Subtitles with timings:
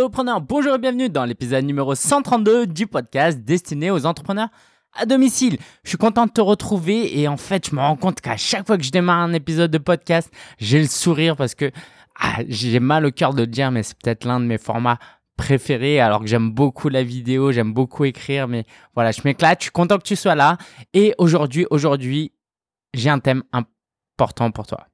[0.00, 4.48] Bonjour et bienvenue dans l'épisode numéro 132 du podcast destiné aux entrepreneurs
[4.92, 5.58] à domicile.
[5.82, 8.64] Je suis content de te retrouver et en fait, je me rends compte qu'à chaque
[8.64, 11.72] fois que je démarre un épisode de podcast, j'ai le sourire parce que
[12.20, 14.98] ah, j'ai mal au cœur de le dire, mais c'est peut-être l'un de mes formats
[15.36, 19.64] préférés alors que j'aime beaucoup la vidéo, j'aime beaucoup écrire, mais voilà, je m'éclate, je
[19.64, 20.58] suis content que tu sois là
[20.94, 22.30] et aujourd'hui, aujourd'hui,
[22.94, 24.86] j'ai un thème important pour toi.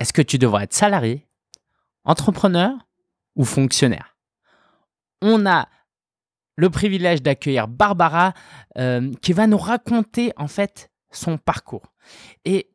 [0.00, 1.26] Est-ce que tu devrais être salarié,
[2.04, 2.72] entrepreneur
[3.34, 4.15] ou fonctionnaire?
[5.22, 5.68] On a
[6.56, 8.32] le privilège d'accueillir Barbara
[8.78, 11.92] euh, qui va nous raconter en fait son parcours.
[12.44, 12.70] Et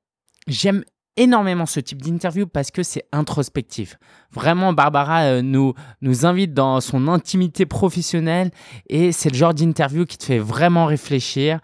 [0.48, 0.84] j'aime
[1.18, 3.98] énormément ce type d'interview parce que c'est introspectif.
[4.32, 8.52] Vraiment, Barbara euh, nous, nous invite dans son intimité professionnelle
[8.88, 11.60] et c'est le genre d'interview qui te fait vraiment réfléchir.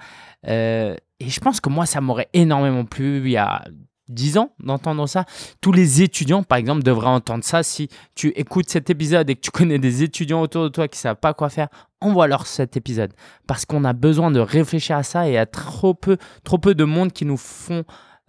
[0.48, 3.64] Euh, et je pense que moi, ça m'aurait énormément plu il y a
[4.09, 5.25] 10 ans d'entendre ça.
[5.61, 7.63] Tous les étudiants, par exemple, devraient entendre ça.
[7.63, 10.97] Si tu écoutes cet épisode et que tu connais des étudiants autour de toi qui
[10.97, 11.67] ne savent pas quoi faire,
[12.02, 13.14] envoie-leur cet épisode.
[13.47, 16.83] Parce qu'on a besoin de réfléchir à ça et a trop peu, trop peu de
[16.83, 17.83] monde qui nous font,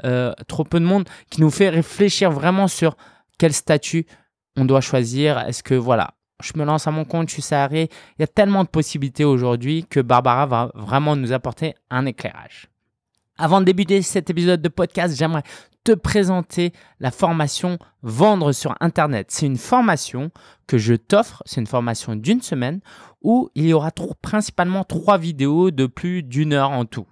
[0.05, 2.97] euh, trop peu de monde qui nous fait réfléchir vraiment sur
[3.39, 4.07] quel statut
[4.57, 5.39] on doit choisir.
[5.41, 7.89] Est-ce que, voilà, je me lance à mon compte, je suis salarié.
[8.19, 12.69] Il y a tellement de possibilités aujourd'hui que Barbara va vraiment nous apporter un éclairage.
[13.41, 15.45] Avant de débuter cet épisode de podcast, j'aimerais
[15.85, 19.29] te présenter la formation Vendre sur Internet.
[19.31, 20.33] C'est une formation
[20.67, 22.81] que je t'offre, c'est une formation d'une semaine
[23.23, 27.07] où il y aura principalement trois vidéos de plus d'une heure en tout,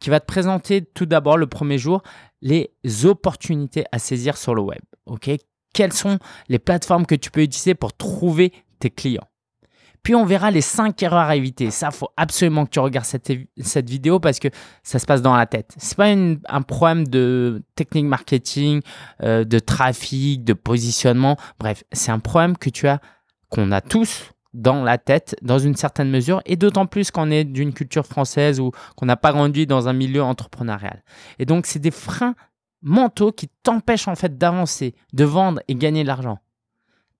[0.00, 2.02] qui va te présenter tout d'abord le premier jour
[2.40, 2.70] les
[3.04, 4.80] opportunités à saisir sur le web.
[5.04, 5.30] Ok?
[5.74, 9.28] Quelles sont les plateformes que tu peux utiliser pour trouver tes clients?
[10.06, 11.72] Puis on verra les 5 erreurs à éviter.
[11.72, 13.28] Ça, faut absolument que tu regardes cette,
[13.60, 14.46] cette vidéo parce que
[14.84, 15.74] ça se passe dans la tête.
[15.78, 18.82] C'est pas un problème de technique marketing,
[19.24, 21.36] euh, de trafic, de positionnement.
[21.58, 23.00] Bref, c'est un problème que tu as,
[23.48, 27.42] qu'on a tous dans la tête dans une certaine mesure et d'autant plus qu'on est
[27.42, 31.02] d'une culture française ou qu'on n'a pas grandi dans un milieu entrepreneurial.
[31.40, 32.36] Et donc, c'est des freins
[32.80, 36.38] mentaux qui t'empêchent en fait d'avancer, de vendre et gagner de l'argent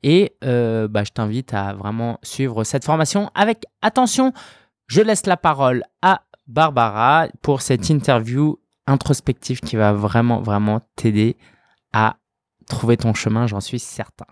[0.02, 4.32] Et euh, bah, je t'invite à vraiment suivre cette formation avec attention.
[4.86, 11.36] Je laisse la parole à Barbara pour cette interview introspective qui va vraiment, vraiment t'aider
[11.92, 12.18] à
[12.66, 14.26] trouver ton chemin, j'en suis certain.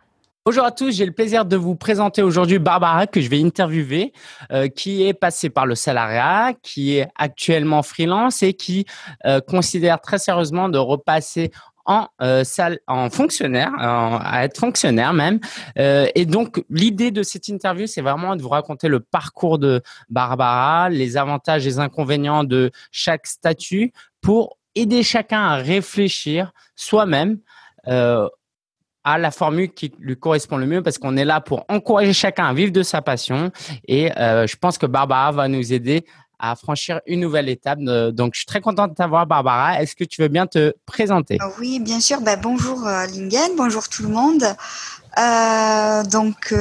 [0.46, 4.12] Bonjour à tous, j'ai le plaisir de vous présenter aujourd'hui Barbara que je vais interviewer,
[4.52, 8.84] euh, qui est passée par le salariat, qui est actuellement freelance et qui
[9.24, 11.50] euh, considère très sérieusement de repasser
[11.86, 15.40] en euh, salle, en fonctionnaire, à être fonctionnaire même.
[15.76, 19.80] et donc l'idée de cette interview, c'est vraiment de vous raconter le parcours de
[20.10, 27.38] Barbara, les avantages et les inconvénients de chaque statut pour aider chacun à réfléchir soi-même
[27.88, 28.28] euh,
[29.06, 32.46] à la formule qui lui correspond le mieux parce qu'on est là pour encourager chacun
[32.46, 33.52] à vivre de sa passion
[33.86, 36.06] et euh, je pense que Barbara va nous aider
[36.38, 37.78] à franchir une nouvelle étape.
[37.86, 39.80] Euh, donc, je suis très contente de t'avoir, Barbara.
[39.80, 41.38] Est-ce que tu veux bien te présenter?
[41.60, 42.22] Oui, bien sûr.
[42.22, 44.44] Bah, bonjour Lingen, bonjour tout le monde.
[46.10, 46.54] donc,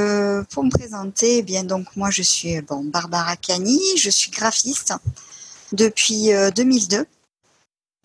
[0.50, 4.92] pour me présenter, eh bien donc moi je suis bon Barbara Cani, je suis graphiste
[5.72, 7.06] depuis 2002.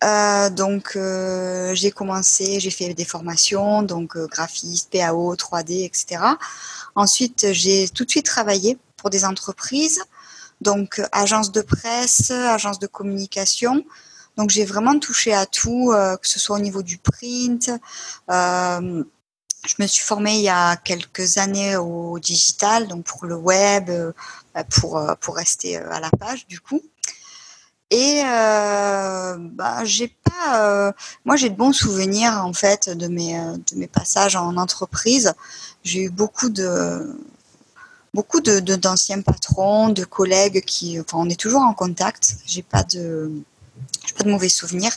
[0.02, 6.22] Euh, donc euh, j'ai commencé, j'ai fait des formations, donc euh, graphiste, PAO, 3D, etc.
[6.94, 10.02] Ensuite, j'ai tout de suite travaillé pour des entreprises,
[10.60, 13.84] donc agence de presse, agence de communication.
[14.36, 17.70] Donc j'ai vraiment touché à tout, que ce soit au niveau du print.
[18.28, 23.90] je me suis formée il y a quelques années au digital, donc pour le web,
[24.70, 26.80] pour, pour rester à la page du coup.
[27.90, 30.92] Et euh, bah, j'ai pas, euh,
[31.24, 35.34] moi j'ai de bons souvenirs en fait de mes euh, de mes passages en entreprise.
[35.82, 37.18] J'ai eu beaucoup de
[38.14, 42.36] beaucoup de d'anciens patrons, de collègues qui, enfin on est toujours en contact.
[42.46, 43.32] J'ai pas de
[44.06, 44.92] j'ai pas de mauvais souvenirs.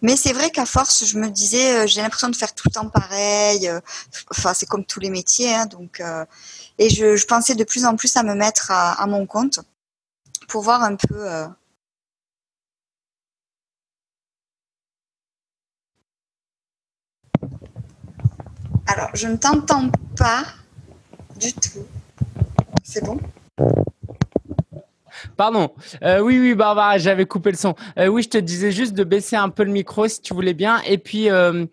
[0.00, 2.88] Mais c'est vrai qu'à force, je me disais, j'ai l'impression de faire tout le temps
[2.88, 3.70] pareil.
[4.30, 6.02] Enfin, c'est comme tous les métiers, hein, donc.
[6.78, 9.60] et je, pensais de plus en plus à me mettre à, mon compte
[10.48, 11.46] pour voir un peu.
[18.86, 20.44] Alors, je ne t'entends pas
[21.38, 21.86] du tout.
[22.84, 23.18] C'est bon?
[25.36, 25.72] Pardon.
[26.02, 27.74] Euh, oui, oui, Barbara, j'avais coupé le son.
[27.98, 30.54] Euh, oui, je te disais juste de baisser un peu le micro si tu voulais
[30.54, 30.80] bien.
[30.82, 31.66] Et puis, euh,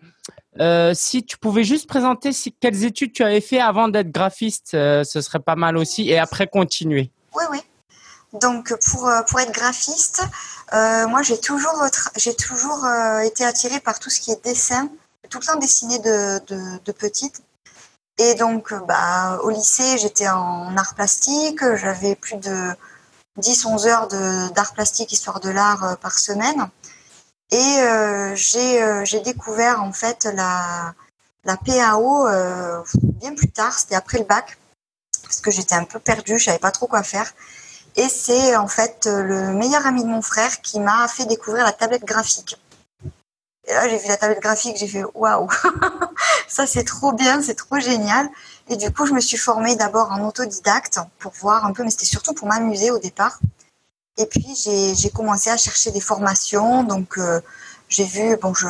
[0.94, 5.20] si tu pouvais juste présenter si, quelles études tu avais fait avant d'être graphiste, ce
[5.20, 6.08] serait pas mal aussi.
[6.08, 7.10] Et après, continuer.
[7.34, 7.58] Oui, oui.
[8.40, 10.22] Donc, pour, pour être graphiste,
[10.72, 11.84] moi, j'ai toujours,
[12.16, 12.86] j'ai toujours
[13.24, 14.88] été attirée par tout ce qui est dessin.
[15.30, 17.42] Tout le temps de, de, petite.
[18.18, 21.60] Et donc, bah, au lycée, j'étais en art plastique.
[21.76, 22.74] J'avais plus de
[23.38, 24.08] 10-11 heures
[24.52, 26.68] d'art plastique, histoire de l'art euh, par semaine.
[27.52, 30.94] Et euh, euh, j'ai découvert en fait la,
[31.44, 32.28] la PAO
[33.02, 34.56] bien plus tard, c'était après le bac,
[35.22, 37.32] parce que j'étais un peu perdue, je savais pas trop quoi faire.
[37.96, 41.72] Et c'est en fait le meilleur ami de mon frère qui m'a fait découvrir la
[41.72, 42.56] tablette graphique.
[43.70, 45.48] Là, j'ai vu la tablette graphique, j'ai fait waouh,
[46.48, 48.28] ça c'est trop bien, c'est trop génial.
[48.68, 51.90] Et du coup, je me suis formée d'abord en autodidacte pour voir un peu, mais
[51.90, 53.38] c'était surtout pour m'amuser au départ.
[54.16, 56.84] Et puis, j'ai commencé à chercher des formations.
[56.84, 57.40] Donc, euh,
[57.88, 58.66] j'ai vu, bon, je,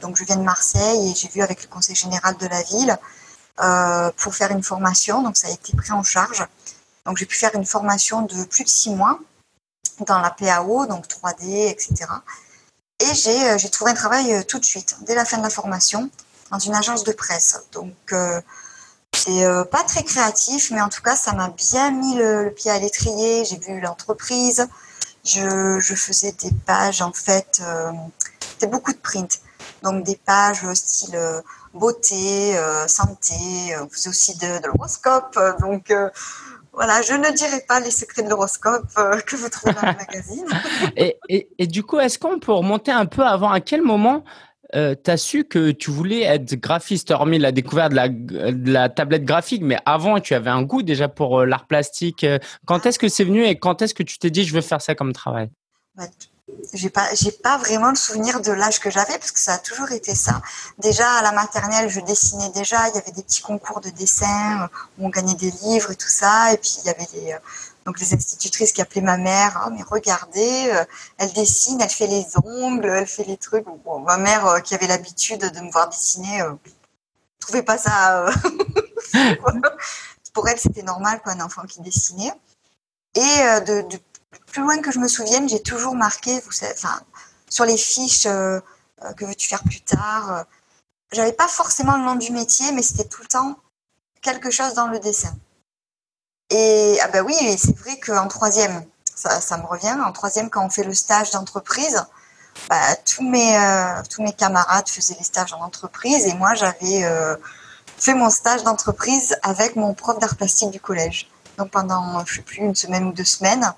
[0.00, 2.98] donc je viens de Marseille et j'ai vu avec le conseil général de la ville
[3.60, 5.22] euh, pour faire une formation.
[5.22, 6.44] Donc, ça a été pris en charge.
[7.06, 9.18] Donc, j'ai pu faire une formation de plus de six mois
[10.06, 12.06] dans la PAO, donc 3D, etc.
[13.00, 15.50] Et euh, j'ai trouvé un travail euh, tout de suite, dès la fin de la
[15.50, 16.10] formation,
[16.50, 17.60] dans une agence de presse.
[17.72, 18.40] Donc, euh,
[19.14, 22.78] c'est pas très créatif, mais en tout cas, ça m'a bien mis le, pied à
[22.78, 23.44] l'étrier.
[23.44, 24.68] J'ai vu l'entreprise.
[25.24, 27.60] Je, faisais des pages, en fait,
[28.40, 29.40] c'était beaucoup de print.
[29.82, 31.18] Donc, des pages style
[31.74, 32.54] beauté,
[32.86, 33.76] santé.
[33.80, 35.38] On faisait aussi de, de l'horoscope.
[35.60, 35.92] donc,
[36.78, 39.96] voilà, je ne dirai pas les secrets de l'horoscope euh, que vous trouvez dans le
[39.98, 40.46] magazine.
[40.96, 43.50] et, et, du coup, est-ce qu'on peut remonter un peu avant?
[43.50, 44.22] À quel moment
[44.76, 48.70] euh, tu as su que tu voulais être graphiste, hormis la découverte de la, de
[48.70, 52.24] la, tablette graphique, mais avant, tu avais un goût déjà pour euh, l'art plastique.
[52.64, 54.80] Quand est-ce que c'est venu et quand est-ce que tu t'es dit, je veux faire
[54.80, 55.50] ça comme travail?
[55.96, 56.04] Bah,
[56.72, 59.58] j'ai pas j'ai pas vraiment le souvenir de l'âge que j'avais parce que ça a
[59.58, 60.40] toujours été ça.
[60.78, 64.62] Déjà à la maternelle, je dessinais déjà, il y avait des petits concours de dessin
[64.62, 64.66] euh,
[64.98, 67.38] où on gagnait des livres et tout ça et puis il y avait des euh,
[67.86, 70.84] donc les institutrices qui appelaient ma mère, oh, mais regardez, euh,
[71.16, 73.64] elle dessine, elle fait les ongles, elle fait les trucs.
[73.64, 76.52] Bon, ma mère qui avait l'habitude de me voir dessiner, euh,
[77.40, 78.26] trouvait pas ça.
[80.34, 82.34] Pour elle, c'était normal quoi, un enfant qui dessinait.
[83.14, 83.20] Et
[83.66, 83.98] de, de
[84.46, 86.40] plus loin que je me souvienne, j'ai toujours marqué,
[86.74, 87.00] enfin,
[87.48, 88.60] sur les fiches, euh,
[89.04, 90.32] euh, que veux-tu faire plus tard.
[90.32, 90.42] Euh,
[91.12, 93.56] j'avais pas forcément le nom du métier, mais c'était tout le temps
[94.20, 95.34] quelque chose dans le dessin.
[96.50, 98.84] Et ah ben oui, c'est vrai qu'en troisième,
[99.14, 99.96] ça, me revient.
[100.04, 102.04] En troisième, quand on fait le stage d'entreprise,
[102.68, 103.56] bah, tous mes
[104.10, 107.04] tous mes camarades faisaient les stages en entreprise et moi j'avais
[107.98, 111.30] fait mon stage d'entreprise avec mon prof d'art plastique du collège.
[111.58, 113.72] Donc pendant je sais plus une semaine ou deux semaines,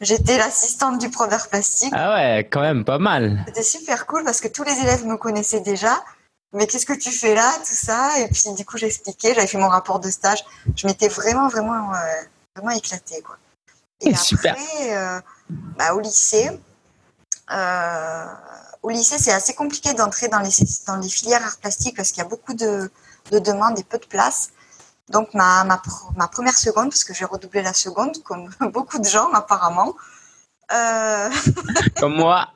[0.00, 1.92] J'étais l'assistante du prof d'art plastique.
[1.94, 3.42] Ah ouais, quand même pas mal.
[3.46, 6.02] C'était super cool parce que tous les élèves me connaissaient déjà.
[6.52, 8.18] Mais qu'est-ce que tu fais là, tout ça?
[8.20, 10.44] Et puis du coup, j'expliquais, j'avais fait mon rapport de stage.
[10.76, 11.96] Je m'étais vraiment, vraiment, euh,
[12.54, 13.36] vraiment éclatée, quoi.
[14.00, 14.52] Et super.
[14.52, 16.50] après, euh, bah, au lycée,
[17.52, 18.26] euh,
[18.82, 20.50] au lycée, c'est assez compliqué d'entrer dans les,
[20.86, 22.90] dans les filières art plastique parce qu'il y a beaucoup de,
[23.30, 24.50] de demandes et peu de place.
[25.08, 25.80] Donc ma, ma,
[26.16, 29.94] ma, première seconde, parce que j'ai redoublé la seconde, comme beaucoup de gens apparemment.
[30.72, 31.30] Euh...
[32.00, 32.48] comme moi.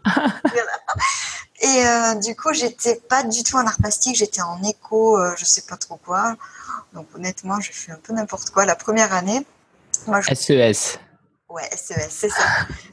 [1.62, 5.34] Et euh, du coup, j'étais pas du tout en art plastique, j'étais en éco, euh,
[5.36, 6.36] je sais pas trop quoi.
[6.94, 9.46] Donc honnêtement, j'ai fait un peu n'importe quoi la première année.
[10.06, 10.34] Moi, je...
[10.34, 10.98] SES.
[11.50, 12.44] E ouais, SES, e c'est ça.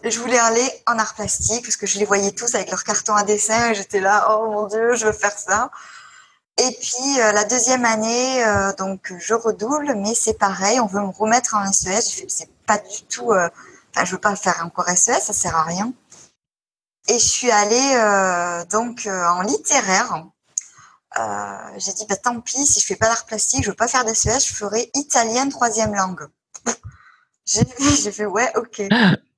[0.03, 3.15] je voulais aller en art plastique parce que je les voyais tous avec leur carton
[3.15, 5.71] à dessin et j'étais là, oh mon dieu, je veux faire ça.
[6.57, 11.01] Et puis euh, la deuxième année, euh, donc je redouble, mais c'est pareil, on veut
[11.01, 12.25] me remettre en SES.
[12.27, 13.47] C'est pas du tout, euh,
[13.93, 15.93] enfin je veux pas faire encore SES, ça sert à rien.
[17.09, 20.25] Et je suis allée donc en littéraire.
[21.77, 24.03] J'ai dit bah tant pis, si je fais pas d'art plastique, je veux pas faire
[24.03, 26.27] d'SES, je ferai italienne troisième langue.
[27.45, 28.81] j'ai fait ouais ok.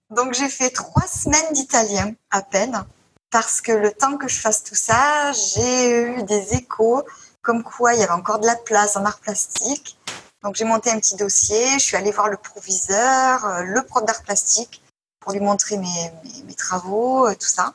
[0.09, 2.83] Donc j'ai fait trois semaines d'italien à peine
[3.31, 7.03] parce que le temps que je fasse tout ça, j'ai eu des échos
[7.41, 9.98] comme quoi il y avait encore de la place en art plastique.
[10.43, 14.05] Donc j'ai monté un petit dossier, je suis allée voir le proviseur, euh, le prof
[14.05, 14.81] d'art plastique
[15.19, 16.12] pour lui montrer mes,
[16.45, 17.74] mes, travaux, euh, tout ça.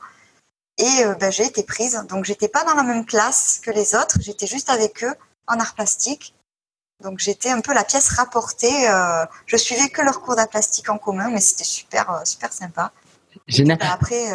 [0.77, 2.03] Et ben, j'ai été prise.
[2.09, 4.17] Donc, j'étais pas dans la même classe que les autres.
[4.19, 5.15] J'étais juste avec eux
[5.47, 6.35] en art plastique.
[7.01, 8.85] Donc, j'étais un peu la pièce rapportée.
[9.45, 12.91] je suivais que leur cours d'art plastique en commun, mais c'était super, super sympa.
[13.47, 13.77] Génial.
[13.83, 14.33] après,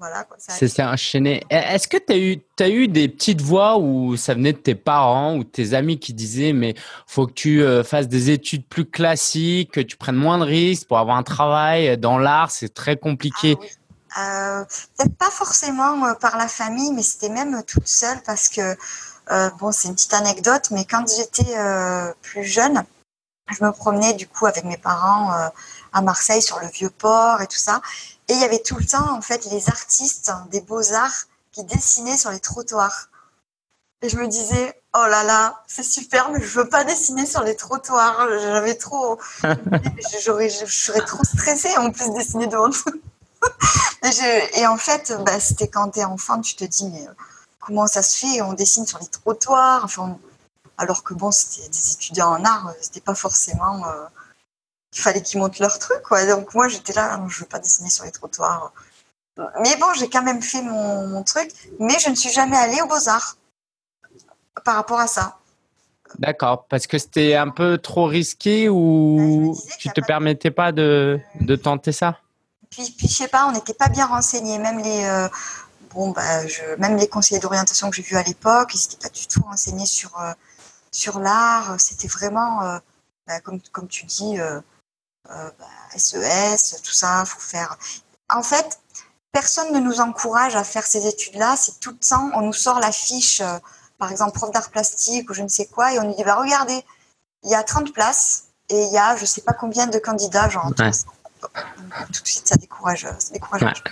[0.00, 1.44] voilà, s'est enchaîné.
[1.50, 4.74] Est-ce que tu as eu, as eu des petites voix où ça venait de tes
[4.74, 6.74] parents ou tes amis qui disaient mais
[7.06, 10.88] faut que tu euh, fasses des études plus classiques, que tu prennes moins de risques
[10.88, 13.58] pour avoir un travail dans l'art, c'est très compliqué.
[14.14, 14.64] Ah, euh,
[14.96, 18.74] Peut-être pas forcément euh, par la famille, mais c'était même toute seule parce que
[19.58, 21.54] bon, c'est une petite anecdote, mais quand j'étais
[22.22, 22.82] plus jeune,
[23.50, 25.30] je me promenais du coup avec mes parents
[25.92, 27.82] à Marseille sur le vieux port et tout ça.
[28.30, 32.16] Et il y avait tout le temps, en fait, les artistes des beaux-arts qui dessinaient
[32.16, 33.08] sur les trottoirs.
[34.02, 37.42] Et je me disais, oh là là, c'est super, mais je veux pas dessiner sur
[37.42, 38.28] les trottoirs.
[38.40, 39.18] J'avais trop,
[40.24, 43.02] j'aurais, je serais trop stressée en plus dessiner devant tout.
[44.54, 47.12] et, en fait, bah, c'était quand tu es enfant, tu te dis, mais euh,
[47.58, 48.42] comment ça se fait?
[48.42, 49.84] On dessine sur les trottoirs.
[49.84, 50.16] Enfin,
[50.78, 53.84] alors que bon, c'était des étudiants en art, c'était pas forcément.
[53.88, 54.04] Euh,
[54.92, 56.02] il fallait qu'ils montent leur truc.
[56.02, 56.26] Quoi.
[56.26, 58.72] Donc moi, j'étais là, je veux pas dessiner sur les trottoirs.
[59.62, 62.86] Mais bon, j'ai quand même fait mon, truc, mais je ne suis jamais allée aux
[62.86, 63.36] Beaux-Arts
[64.64, 65.38] par rapport à ça.
[66.18, 71.20] D'accord, parce que c'était un peu trop risqué ou bah, tu te permettais pas de,
[71.40, 72.18] de, tenter ça?
[72.68, 74.58] Puis, puis je sais pas, on n'était pas bien renseignés.
[74.58, 75.28] Même les, euh,
[75.94, 79.08] bon, bah, je, même les conseillers d'orientation que j'ai vus à l'époque, ils n'étaient pas
[79.08, 80.32] du tout renseignés sur, euh,
[80.90, 81.76] sur l'art.
[81.78, 82.78] C'était vraiment, euh,
[83.28, 84.36] bah, comme, comme tu dis,
[85.26, 87.76] SES, euh, bah, tout ça, faut faire.
[88.28, 88.80] En fait,
[89.32, 91.56] personne ne nous encourage à faire ces études-là.
[91.56, 93.58] C'est tout le temps, on nous sort la fiche, euh,
[93.98, 96.36] par exemple, prof d'art plastique ou je ne sais quoi, et on nous dit, bah,
[96.36, 96.84] regardez,
[97.44, 99.98] il y a 30 places et il y a je ne sais pas combien de
[99.98, 100.70] candidats, genre,
[102.12, 103.06] tout de suite, ça décourage.
[103.18, 103.82] Ça décourage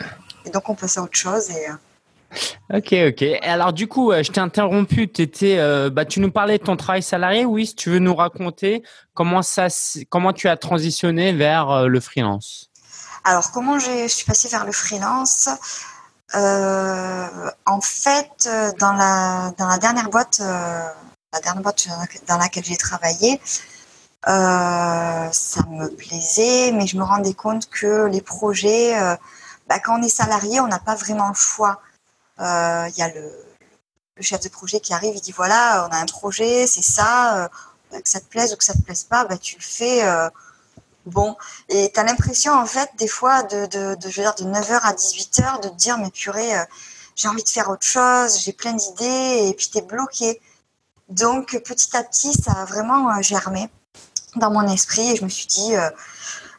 [0.45, 1.69] Et donc, on passe à autre chose et.
[1.69, 1.75] Euh,
[2.73, 3.25] Ok, ok.
[3.43, 5.11] Alors du coup, euh, je t'ai interrompu.
[5.43, 7.45] Euh, bah, tu nous parlais de ton travail salarié.
[7.45, 8.83] Oui, si tu veux nous raconter
[9.15, 9.43] comment
[10.35, 12.71] tu as transitionné vers euh, le freelance.
[13.25, 15.49] Alors comment je suis passée vers le freelance
[16.35, 21.89] En fait, dans la dans la dernière boîte, la dernière boîte
[22.27, 23.41] dans laquelle j'ai travaillé,
[24.25, 28.95] ça me plaisait, mais je me rendais compte que les projets,
[29.69, 31.81] bah, quand on est salarié, on n'a pas vraiment le choix
[32.39, 33.31] il euh, y a le,
[34.21, 38.01] chef de projet qui arrive, il dit voilà, on a un projet, c'est ça, euh,
[38.01, 40.05] que ça te plaise ou que ça te plaise pas, bah, tu le fais.
[40.05, 40.29] Euh,
[41.07, 41.37] bon,
[41.69, 44.81] et tu as l'impression, en fait, des fois, de, de, je veux dire, de 9h
[44.83, 46.53] à 18h, de te dire, mais purée,
[47.17, 50.41] j'ai envie de faire autre chose, j'ai plein d'idées, et puis tu es bloqué.
[51.09, 53.69] Donc, petit à petit, ça a vraiment germé
[54.37, 55.73] dans mon esprit, et je me suis dit,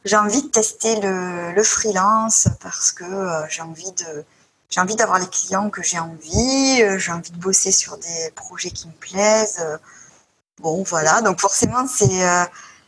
[0.06, 3.06] j'ai envie de tester le, le freelance parce que
[3.50, 4.26] j'ai envie de
[4.70, 8.32] j'ai envie d'avoir les clients que j'ai envie, euh, j'ai envie de bosser sur des
[8.36, 9.60] projets qui me plaisent.
[9.60, 9.78] Euh,
[10.60, 11.22] bon, voilà.
[11.22, 12.46] Donc forcément, c'est euh,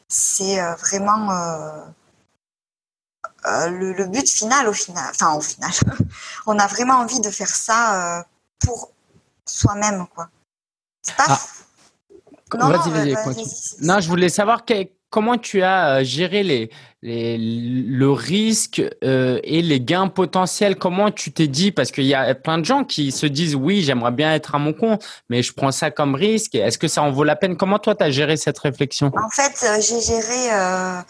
[0.07, 1.31] c'est vraiment
[3.45, 5.09] le, but final au final.
[5.09, 5.71] Enfin, au final,
[6.45, 8.25] on a vraiment envie de faire ça
[8.59, 8.91] pour
[9.45, 10.29] soi-même, quoi.
[11.01, 11.25] C'est pas.
[11.29, 11.39] Ah.
[12.53, 14.65] Non, non, je voulais savoir
[15.09, 16.69] comment tu as géré les,
[17.03, 20.75] le risque euh, et les gains potentiels.
[20.75, 21.71] Comment tu t'es dit?
[21.71, 24.59] Parce qu'il y a plein de gens qui se disent oui, j'aimerais bien être à
[24.59, 26.55] mon compte, mais je prends ça comme risque.
[26.55, 27.57] Est-ce que ça en vaut la peine?
[27.57, 29.11] Comment toi, tu as géré cette réflexion?
[29.17, 31.01] En fait, euh, j'ai géré, euh,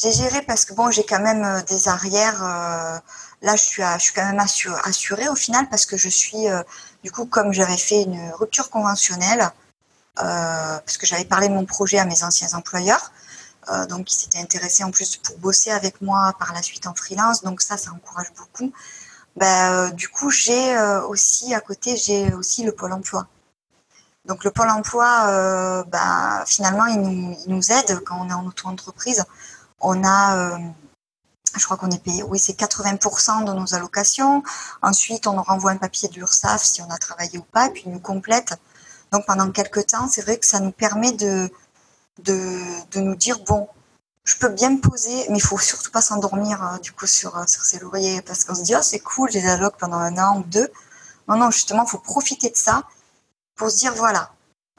[0.00, 2.42] j'ai géré parce que bon, j'ai quand même des arrières.
[3.42, 4.40] là, je suis, je suis quand même
[4.84, 6.46] assurée, au final parce que je suis,
[7.02, 9.50] du coup, comme j'avais fait une rupture conventionnelle,
[10.14, 13.10] parce que j'avais parlé de mon projet à mes anciens employeurs.
[13.68, 16.94] Euh, donc, il s'était intéressé en plus pour bosser avec moi par la suite en
[16.94, 17.42] freelance.
[17.42, 18.72] Donc ça, ça encourage beaucoup.
[19.36, 23.26] Ben, euh, du coup, j'ai euh, aussi à côté, j'ai aussi le pôle emploi.
[24.26, 29.24] Donc le pôle emploi, ben, finalement, il nous, il aide quand on est en auto-entreprise.
[29.80, 30.58] On a,
[31.56, 34.42] je crois qu'on est payé, oui, c'est 80% de nos allocations.
[34.82, 37.70] Ensuite, on nous renvoie un papier de l'URSSAF si on a travaillé ou pas, et
[37.70, 38.54] puis ils nous complètent.
[39.10, 41.50] Donc pendant quelques temps, c'est vrai que ça nous permet de,
[42.24, 43.68] de, nous dire bon,
[44.24, 47.36] je peux bien me poser, mais il faut surtout pas s'endormir hein, du coup sur,
[47.36, 50.16] euh, sur ses lauriers parce qu'on se dit oh, c'est cool, j'ai la pendant un
[50.18, 50.68] an ou deux.
[51.28, 52.82] Non, non, justement, il faut profiter de ça
[53.56, 54.32] pour se dire voilà,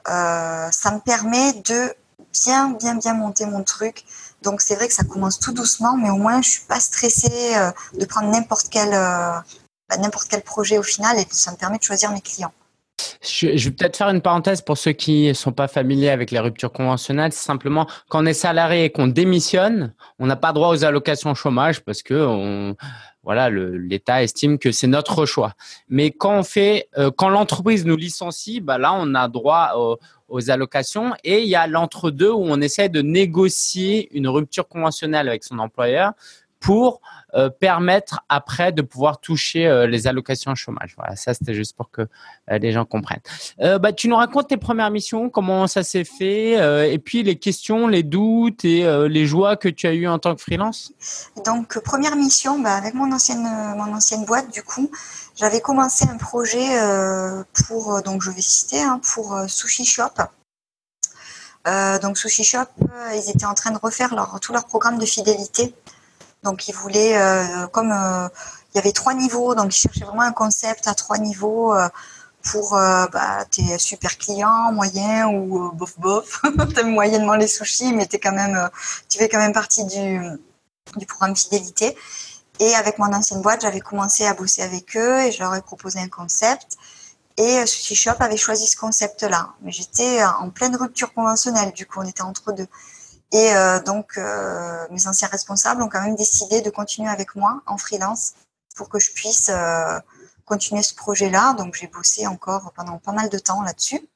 [0.08, 1.94] euh, ça me permet de
[2.32, 4.04] bien, bien, bien monter mon truc.
[4.42, 7.54] Donc c'est vrai que ça commence tout doucement, mais au moins je suis pas stressée
[7.56, 11.78] euh, de prendre n'importe quel, bah, n'importe quel projet au final et ça me permet
[11.78, 12.52] de choisir mes clients.
[13.22, 16.40] Je, vais peut-être faire une parenthèse pour ceux qui ne sont pas familiers avec les
[16.40, 17.32] ruptures conventionnelles.
[17.32, 21.34] C'est simplement quand on est salarié et qu'on démissionne, on n'a pas droit aux allocations
[21.34, 22.74] chômage parce que
[23.22, 25.52] voilà, l'État estime que c'est notre choix.
[25.88, 29.98] Mais quand on fait, quand l'entreprise nous licencie, bah là, on a droit
[30.28, 35.28] aux allocations et il y a l'entre-deux où on essaie de négocier une rupture conventionnelle
[35.28, 36.12] avec son employeur
[36.62, 37.00] pour
[37.34, 40.94] euh, permettre après de pouvoir toucher euh, les allocations chômage.
[40.96, 43.22] Voilà, ça c'était juste pour que euh, les gens comprennent.
[43.58, 46.52] bah, tu nous racontes tes premières missions, comment ça s'est fait,
[46.92, 50.34] et puis les questions, les doutes et les joies que tu as eues en tant
[50.34, 50.92] que freelance?
[51.44, 54.90] Donc première mission, bah, avec mon ancienne mon ancienne boîte, du coup,
[55.36, 56.66] j'avais commencé un projet
[57.66, 60.14] pour donc je vais citer hein, pour Sushi Shop.
[62.02, 62.68] donc Sushi Shop,
[63.14, 65.74] ils étaient en train de refaire leur, tout leur programme de fidélité
[66.42, 68.28] donc ils voulaient, euh, comme euh,
[68.74, 71.88] il y avait trois niveaux, donc ils cherchaient vraiment un concept à trois niveaux euh,
[72.50, 76.42] pour bah, tes super clients, moyens ou bof bof.
[76.74, 78.68] T'aimes moyennement les sushis, mais quand même,
[79.08, 80.20] tu fais quand même partie du,
[80.96, 81.96] du programme fidélité.
[82.58, 85.62] Et avec mon ancienne boîte, j'avais commencé à bosser avec eux et je leur ai
[85.62, 86.76] proposé un concept.
[87.36, 89.50] Et Sushi Shop avait choisi ce concept-là.
[89.62, 92.66] Mais j'étais en pleine rupture conventionnelle, du coup, on était entre deux.
[93.32, 97.62] Et euh, donc, euh, mes anciens responsables ont quand même décidé de continuer avec moi
[97.66, 98.34] en freelance
[98.76, 99.98] pour que je puisse euh,
[100.44, 101.54] continuer ce projet-là.
[101.54, 104.06] Donc, j'ai bossé encore pendant pas mal de temps là-dessus.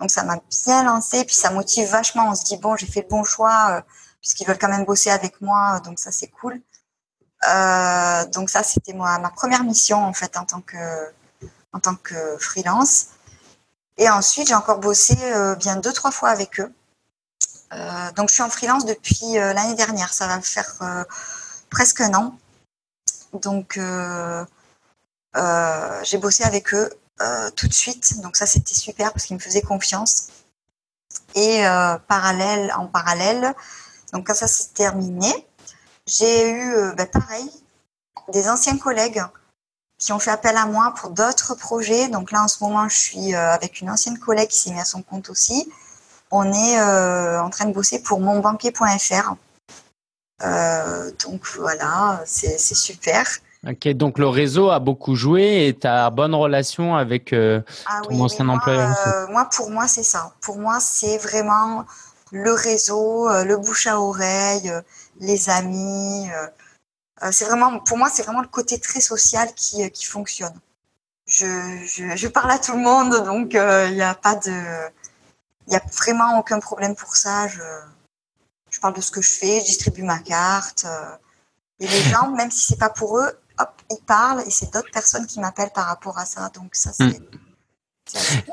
[0.00, 2.28] Donc, ça m'a bien lancé, puis ça motive vachement.
[2.28, 3.82] On se dit, bon, j'ai fait le bon choix,
[4.20, 6.60] puisqu'ils veulent quand même bosser avec moi, donc ça, c'est cool.
[8.32, 10.76] donc, ça, c'était moi, ma première mission, en fait, en tant que,
[11.72, 13.06] en tant que freelance.
[13.96, 15.16] Et ensuite, j'ai encore bossé
[15.58, 16.72] bien deux, trois fois avec eux.
[17.72, 20.12] Euh, donc, je suis en freelance depuis euh, l'année dernière.
[20.12, 21.04] Ça va faire euh,
[21.70, 22.38] presque un an.
[23.32, 23.78] Donc,
[26.04, 26.90] j'ai bossé avec eux
[27.56, 28.20] tout de suite.
[28.20, 30.28] Donc, ça, c'était super parce qu'ils me faisaient confiance.
[31.34, 31.62] Et
[32.08, 33.54] parallèle, en parallèle,
[34.12, 35.30] donc quand ça s'est terminé,
[36.06, 37.50] j'ai eu, ben, pareil,
[38.32, 39.22] des anciens collègues
[39.98, 42.08] qui ont fait appel à moi pour d'autres projets.
[42.08, 44.86] Donc là, en ce moment, je suis avec une ancienne collègue qui s'est mise à
[44.86, 45.70] son compte aussi
[46.30, 49.34] on est euh, en train de bosser pour monbanquier.fr.
[50.44, 53.26] Euh, donc voilà, c'est super.
[53.68, 58.02] Ok, donc le réseau a beaucoup joué et tu as bonne relation avec euh, ah
[58.04, 58.94] ton ancien employeur
[59.30, 60.32] Moi, pour moi, c'est ça.
[60.40, 61.84] Pour moi, c'est vraiment
[62.30, 64.72] le réseau, le bouche à oreille,
[65.18, 66.28] les amis.
[67.32, 70.54] c'est vraiment, pour moi, c'est vraiment le côté très social qui, qui fonctionne.
[71.26, 71.46] Je,
[71.84, 74.52] je, je, parle à tout le monde, donc il n'y a pas de
[75.68, 77.46] il n'y a vraiment aucun problème pour ça.
[77.46, 77.60] Je,
[78.70, 80.86] je parle de ce que je fais, je distribue ma carte.
[80.86, 81.16] Euh,
[81.80, 84.90] et les gens, même si c'est pas pour eux, hop, ils parlent et c'est d'autres
[84.92, 86.50] personnes qui m'appellent par rapport à ça.
[86.54, 88.52] Donc ça, c'est hmm.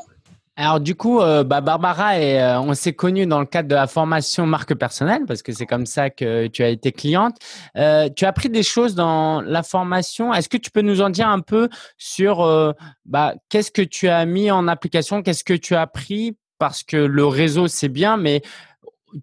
[0.58, 3.76] alors du coup, euh, bah, Barbara, et, euh, on s'est connus dans le cadre de
[3.76, 7.38] la formation marque personnelle parce que c'est comme ça que tu as été cliente.
[7.76, 10.34] tu as appris des choses dans la formation.
[10.34, 12.76] Est-ce que tu peux nous en dire un peu sur
[13.06, 16.38] bah, qu'est-ce que tu as mis en application, qu'est-ce que tu as appris?
[16.58, 18.42] Parce que le réseau, c'est bien, mais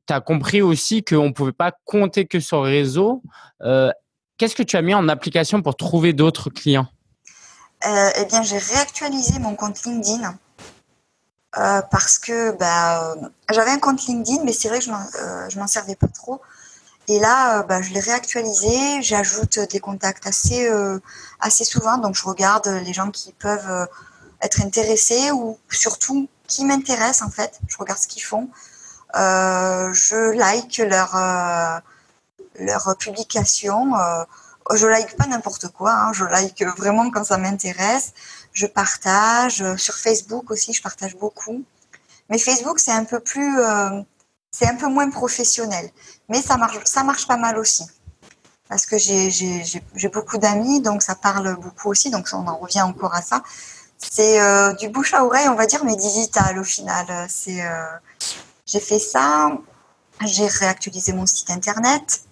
[0.06, 3.22] tu as compris aussi qu'on ne pouvait pas compter que sur le réseau.
[3.62, 3.90] Euh,
[4.38, 6.88] qu'est-ce que tu as mis en application pour trouver d'autres clients?
[7.86, 10.34] Euh, Eh bien, j'ai réactualisé mon compte LinkedIn.
[11.58, 13.14] Euh, parce que bah,
[13.50, 16.40] j'avais un compte LinkedIn, mais c'est vrai que je ne m'en servais pas trop.
[17.08, 20.66] Et là, bah, je l'ai réactualisé, j'ajoute des contacts assez,
[21.40, 23.86] assez souvent, donc je regarde les gens qui peuvent
[24.42, 27.58] être intéressés ou surtout qui m'intéressent en fait.
[27.68, 28.48] Je regarde ce qu'ils font.
[29.14, 31.78] Euh, je like leur euh,
[32.58, 33.96] leur publication.
[33.96, 34.24] Euh,
[34.74, 35.92] je like pas n'importe quoi.
[35.92, 36.12] Hein.
[36.12, 38.12] Je like vraiment quand ça m'intéresse.
[38.52, 40.72] Je partage sur Facebook aussi.
[40.72, 41.64] Je partage beaucoup.
[42.28, 43.56] Mais Facebook c'est un peu plus
[44.50, 45.90] c'est un peu moins professionnel.
[46.28, 47.84] Mais ça marche ça marche pas mal aussi
[48.68, 53.14] parce que j'ai beaucoup d'amis, donc ça parle beaucoup aussi, donc on en revient encore
[53.14, 53.42] à ça
[54.10, 57.06] c'est euh, du bouche à oreille, on va dire, mais digital au final.
[57.28, 57.84] C'est, euh,
[58.66, 59.52] j'ai fait ça,
[60.24, 62.22] j'ai réactualisé mon site internet,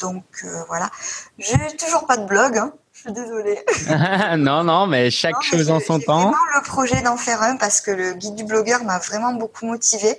[0.00, 0.90] donc euh, voilà.
[1.38, 2.72] J'ai toujours pas de blog, hein.
[2.92, 3.58] je suis désolée.
[4.38, 6.30] non, non, mais chaque chose en son temps.
[6.30, 9.66] Vraiment le projet d'en faire un parce que le guide du blogueur m'a vraiment beaucoup
[9.66, 10.16] motivé.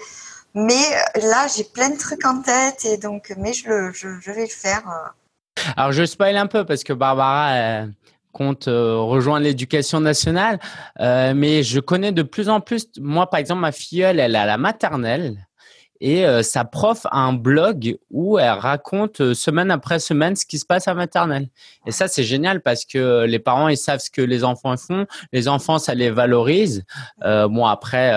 [0.58, 0.84] Mais
[1.16, 4.48] là, j'ai plein de trucs en tête et donc, mais je, le, je, vais le
[4.48, 4.84] faire.
[5.76, 7.88] Alors, je spoil un peu parce que Barbara,
[8.36, 10.60] compte euh, rejoindre l'éducation nationale.
[11.00, 14.38] Euh, mais je connais de plus en plus, moi par exemple, ma filleule, elle est
[14.38, 15.48] à la maternelle
[16.02, 20.60] et euh, sa prof a un blog où elle raconte semaine après semaine ce qui
[20.60, 21.48] se passe à maternelle.
[21.88, 25.08] Et ça, c'est génial parce que les parents, ils savent ce que les enfants font.
[25.32, 26.84] Les enfants, ça les valorise.
[27.24, 28.12] bon, après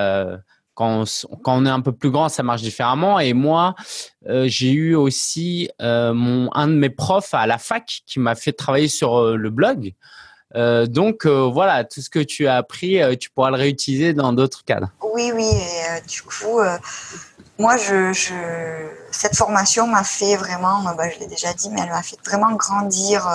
[0.78, 1.04] quand
[1.44, 3.18] on, est un peu plus grand, ça marche différemment.
[3.18, 3.74] Et moi,
[4.28, 8.36] euh, j'ai eu aussi euh, mon, un de mes profs à la fac qui m'a
[8.36, 9.92] fait travailler sur euh, le blog.
[10.54, 14.90] donc voilà, tout ce que tu as appris, tu pourras le réutiliser dans d'autres cadres.
[15.14, 15.50] Oui, oui.
[16.08, 16.60] Du coup,
[17.58, 18.12] moi, je,
[19.10, 22.52] cette formation m'a fait vraiment, bah, je l'ai déjà dit, mais elle m'a fait vraiment
[22.52, 23.28] grandir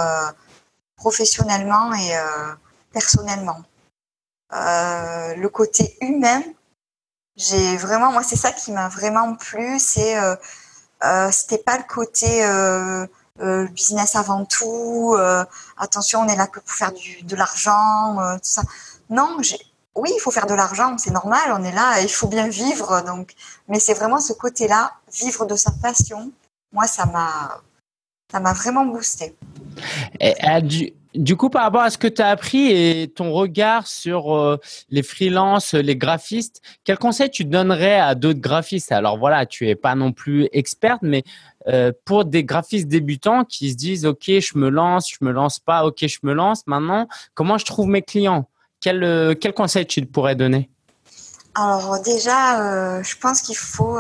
[0.96, 2.14] professionnellement et
[2.94, 3.62] personnellement.
[4.52, 6.42] le côté humain,
[7.36, 9.80] j'ai vraiment, moi, c'est ça qui m'a vraiment plu.
[9.80, 10.36] C'est, euh,
[11.04, 13.06] euh, c'était pas le côté euh,
[13.42, 15.16] euh business avant tout.
[15.18, 15.44] Euh,
[15.78, 18.64] attention, on est là que pour faire du, de l'argent, tout ça.
[19.10, 19.58] Non, j'ai,
[19.96, 21.54] oui, il faut faire de l'argent, c'est normal.
[21.58, 23.02] On est là, il faut bien vivre.
[23.02, 23.34] Donc,
[23.68, 26.32] mais c'est vraiment ce côté-là, vivre de sa passion.
[26.72, 27.62] Moi, ça m'a,
[28.32, 29.36] ça m'a vraiment boosté.
[31.16, 34.58] Du coup, par rapport à ce que tu as appris et ton regard sur euh,
[34.90, 38.92] les freelances, les graphistes, quel conseil tu donnerais à d'autres graphistes?
[38.92, 41.24] Alors voilà, tu es pas non plus experte, mais
[41.68, 45.60] euh, pour des graphistes débutants qui se disent OK, je me lance, je me lance
[45.60, 46.64] pas, OK, je me lance.
[46.68, 48.50] Maintenant, comment je trouve mes clients?
[48.82, 50.70] Quel euh, quel conseil tu pourrais donner?
[51.56, 54.00] Alors déjà, je pense qu'il faut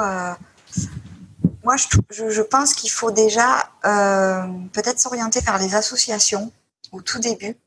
[1.64, 6.52] moi, je, je pense qu'il faut déjà peut-être s'orienter vers les associations
[6.92, 7.58] au tout début.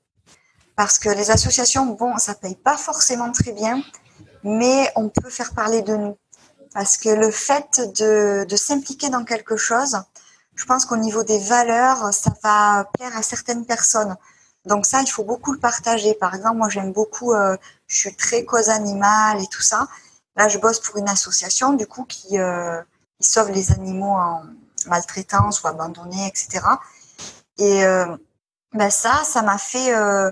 [0.76, 3.82] Parce que les associations, bon, ça paye pas forcément très bien,
[4.44, 6.18] mais on peut faire parler de nous.
[6.74, 9.96] Parce que le fait de, de s'impliquer dans quelque chose,
[10.54, 14.16] je pense qu'au niveau des valeurs, ça va plaire à certaines personnes.
[14.66, 16.14] Donc ça, il faut beaucoup le partager.
[16.14, 19.86] Par exemple, moi, j'aime beaucoup, euh, je suis très cause animale et tout ça.
[20.34, 22.82] Là, je bosse pour une association, du coup, qui, euh,
[23.20, 24.42] sauve les animaux en
[24.86, 26.60] maltraitance ou abandonnés, etc.
[27.58, 27.84] Et
[28.76, 30.30] ben ça, ça m'a fait, euh,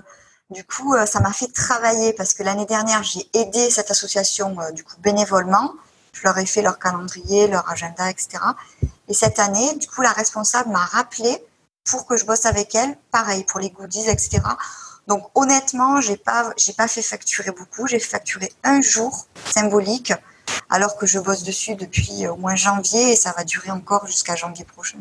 [0.49, 4.59] du coup, euh, ça m'a fait travailler parce que l'année dernière, j'ai aidé cette association,
[4.61, 5.73] euh, du coup, bénévolement.
[6.13, 8.39] Je leur ai fait leur calendrier, leur agenda, etc.
[9.07, 11.43] Et cette année, du coup, la responsable m'a rappelé
[11.83, 14.41] pour que je bosse avec elle, pareil pour les goodies, etc.
[15.07, 17.87] Donc honnêtement, j'ai pas, j'ai pas fait facturer beaucoup.
[17.87, 20.13] J'ai facturé un jour symbolique,
[20.69, 24.35] alors que je bosse dessus depuis au moins janvier et ça va durer encore jusqu'à
[24.35, 24.99] janvier prochain.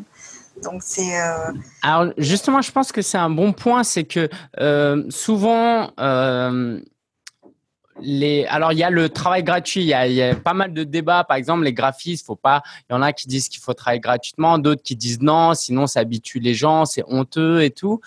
[0.62, 1.20] Donc c'est.
[1.20, 4.28] Euh, Alors justement, je pense que c'est un bon point, c'est que
[4.60, 5.90] euh, souvent.
[5.98, 6.80] Euh,
[8.00, 8.44] les...
[8.46, 9.82] Alors, il y a le travail gratuit.
[9.82, 11.22] Il y, a, il y, a, pas mal de débats.
[11.22, 12.60] Par exemple, les graphistes, faut pas.
[12.90, 15.86] Il y en a qui disent qu'il faut travailler gratuitement, d'autres qui disent non, sinon
[15.86, 18.00] ça habitue les gens, c'est honteux et tout.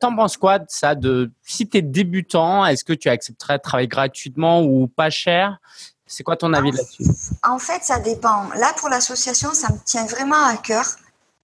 [0.00, 1.30] T'en penses quoi de ça de...
[1.44, 5.60] Si tu es débutant, est-ce que tu accepterais de travailler gratuitement ou pas cher?
[6.08, 7.04] C'est quoi ton avis là-dessus?
[7.44, 8.48] En fait, ça dépend.
[8.56, 10.84] Là, pour l'association, ça me tient vraiment à cœur.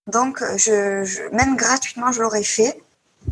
[0.06, 2.82] Donc, je, même gratuitement, je l'aurais fait.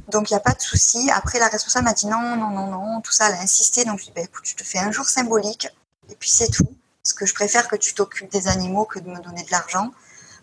[0.09, 1.11] Donc, il n'y a pas de souci.
[1.11, 3.85] Après, la responsable m'a dit non, non, non, non, tout ça, elle a insisté.
[3.85, 5.69] Donc, je bah, écoute, je te fais un jour symbolique
[6.11, 6.69] et puis c'est tout.
[7.03, 9.91] Parce que je préfère que tu t'occupes des animaux que de me donner de l'argent.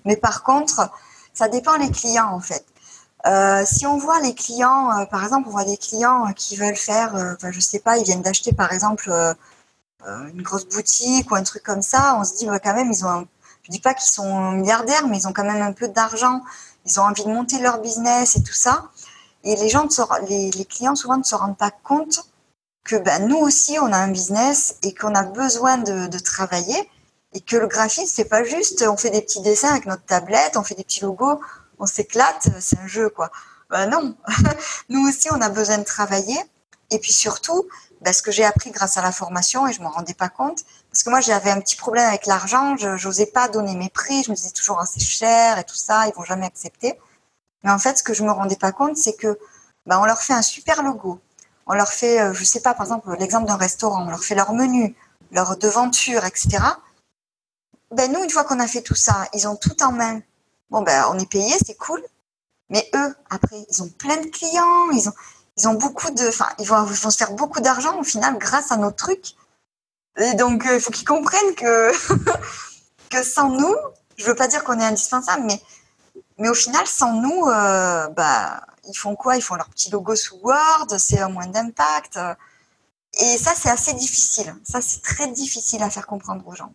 [0.06, 0.92] Mais par contre,
[1.34, 2.66] ça dépend les clients, en fait.
[3.26, 6.76] Euh, si on voit les clients, euh, par exemple, on voit des clients qui veulent
[6.76, 9.34] faire, euh, enfin, je sais pas, ils viennent d'acheter, par exemple, euh,
[10.34, 13.06] une grosse boutique ou un truc comme ça, on se dit, bah, quand même, ils
[13.06, 13.28] ont un
[13.70, 16.42] je dis pas qu'ils sont milliardaires, mais ils ont quand même un peu d'argent.
[16.86, 18.90] Ils ont envie de monter leur business et tout ça.
[19.44, 22.26] Et les clients souvent ne se rendent pas compte
[22.84, 26.90] que ben, nous aussi, on a un business et qu'on a besoin de, travailler
[27.34, 30.58] et que le graphisme, c'est pas juste on fait des petits dessins avec notre tablette,
[30.58, 31.40] on fait des petits logos,
[31.78, 33.30] on s'éclate, c'est un jeu quoi.
[33.70, 34.16] Ben non,
[34.90, 36.40] nous aussi, on a besoin de travailler.
[36.90, 37.68] Et puis surtout,
[38.02, 40.64] ben, ce que j'ai appris grâce à la formation et je m'en rendais pas compte,
[41.00, 44.22] parce que moi j'avais un petit problème avec l'argent, je n'osais pas donner mes prix,
[44.22, 47.00] je me disais toujours assez ah, cher et tout ça, ils vont jamais accepter.
[47.64, 49.40] Mais en fait, ce que je me rendais pas compte, c'est que
[49.86, 51.22] ben, on leur fait un super logo,
[51.68, 54.36] on leur fait, euh, je sais pas, par exemple l'exemple d'un restaurant, on leur fait
[54.36, 54.94] leur menu,
[55.32, 56.58] leur devanture, etc.
[57.92, 60.20] Ben nous, une fois qu'on a fait tout ça, ils ont tout en main.
[60.70, 62.04] Bon ben on est payé, c'est cool.
[62.68, 65.14] Mais eux, après, ils ont plein de clients, ils ont,
[65.56, 68.74] ils ont beaucoup de, enfin, vont, ils vont se faire beaucoup d'argent au final grâce
[68.74, 69.38] à nos trucs.
[70.20, 71.92] Et donc, euh, il faut qu'ils comprennent que,
[73.10, 73.76] que sans nous,
[74.18, 75.62] je veux pas dire qu'on est indispensable, mais,
[76.38, 79.38] mais au final, sans nous, euh, bah, ils font quoi?
[79.38, 82.20] Ils font leur petit logo sous Word, c'est moins d'impact.
[83.14, 84.56] Et ça, c'est assez difficile.
[84.64, 86.74] Ça, c'est très difficile à faire comprendre aux gens.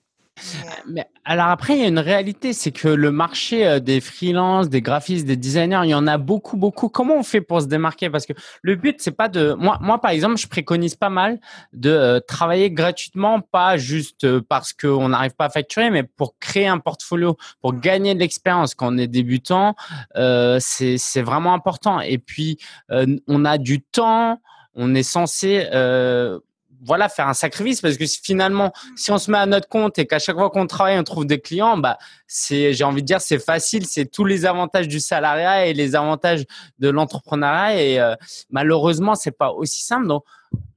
[0.89, 4.69] Mais alors après, il y a une réalité, c'est que le marché euh, des freelances,
[4.69, 6.89] des graphistes, des designers, il y en a beaucoup, beaucoup.
[6.89, 8.11] Comment on fait pour se démarquer?
[8.11, 9.55] Parce que le but, c'est pas de.
[9.55, 11.39] Moi, moi, par exemple, je préconise pas mal
[11.73, 16.37] de euh, travailler gratuitement, pas juste euh, parce qu'on n'arrive pas à facturer, mais pour
[16.39, 19.77] créer un portfolio, pour gagner de l'expérience quand on est débutant.
[20.17, 22.01] Euh, c'est vraiment important.
[22.01, 22.59] Et puis,
[22.91, 24.41] on a du temps.
[24.75, 25.69] On est censé
[26.85, 30.07] voilà faire un sacrifice parce que finalement si on se met à notre compte et
[30.07, 33.21] qu'à chaque fois qu'on travaille on trouve des clients bah c'est j'ai envie de dire
[33.21, 36.45] c'est facile c'est tous les avantages du salariat et les avantages
[36.79, 38.15] de l'entrepreneuriat et euh,
[38.51, 40.07] malheureusement c'est pas aussi simple.
[40.07, 40.25] Donc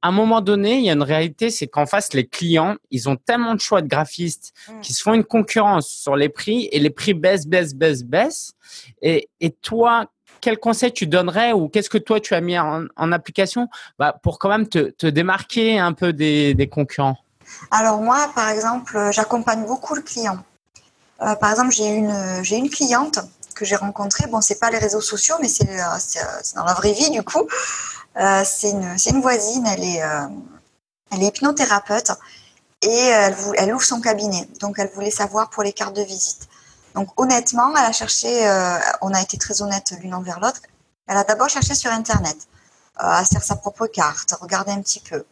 [0.02, 3.10] à un moment donné il y a une réalité c'est qu'en face les clients ils
[3.10, 6.80] ont tellement de choix de graphistes qui se font une concurrence sur les prix et
[6.80, 8.54] les prix baissent baissent baissent baissent.
[9.02, 10.08] Et et toi
[10.40, 13.70] quel conseil tu donnerais ou qu'est-ce que toi tu as mis en, application
[14.00, 17.18] bah, pour quand même te, démarquer un peu des, concurrents?
[17.72, 20.40] Alors moi, par exemple, j'accompagne beaucoup le client.
[21.22, 23.20] Euh, par exemple, j'ai une, j'ai une cliente
[23.56, 24.28] que j'ai rencontrée.
[24.28, 25.66] Bon, c'est pas les réseaux sociaux, mais c'est,
[26.56, 27.48] dans la vraie vie du coup.
[28.18, 30.28] Euh, c'est, une, une voisine, elle est, euh,
[31.12, 32.12] elle est hypnothérapeute
[32.82, 33.10] et
[33.58, 34.48] elle ouvre son cabinet.
[34.60, 36.48] Donc, elle voulait savoir pour les cartes de visite.
[36.98, 40.62] Donc honnêtement, elle a cherché, euh, on a été très honnête l'une envers l'autre,
[41.06, 42.36] elle a d'abord cherché sur Internet
[43.00, 45.24] euh, à faire sa propre carte, regarder un petit peu.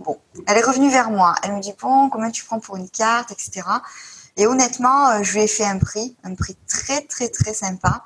[0.00, 1.36] Bon, elle est revenue vers moi.
[1.44, 3.62] Elle me dit, bon, combien tu prends pour une carte, etc.
[4.36, 8.04] Et honnêtement, euh, je lui ai fait un prix, un prix très, très, très sympa,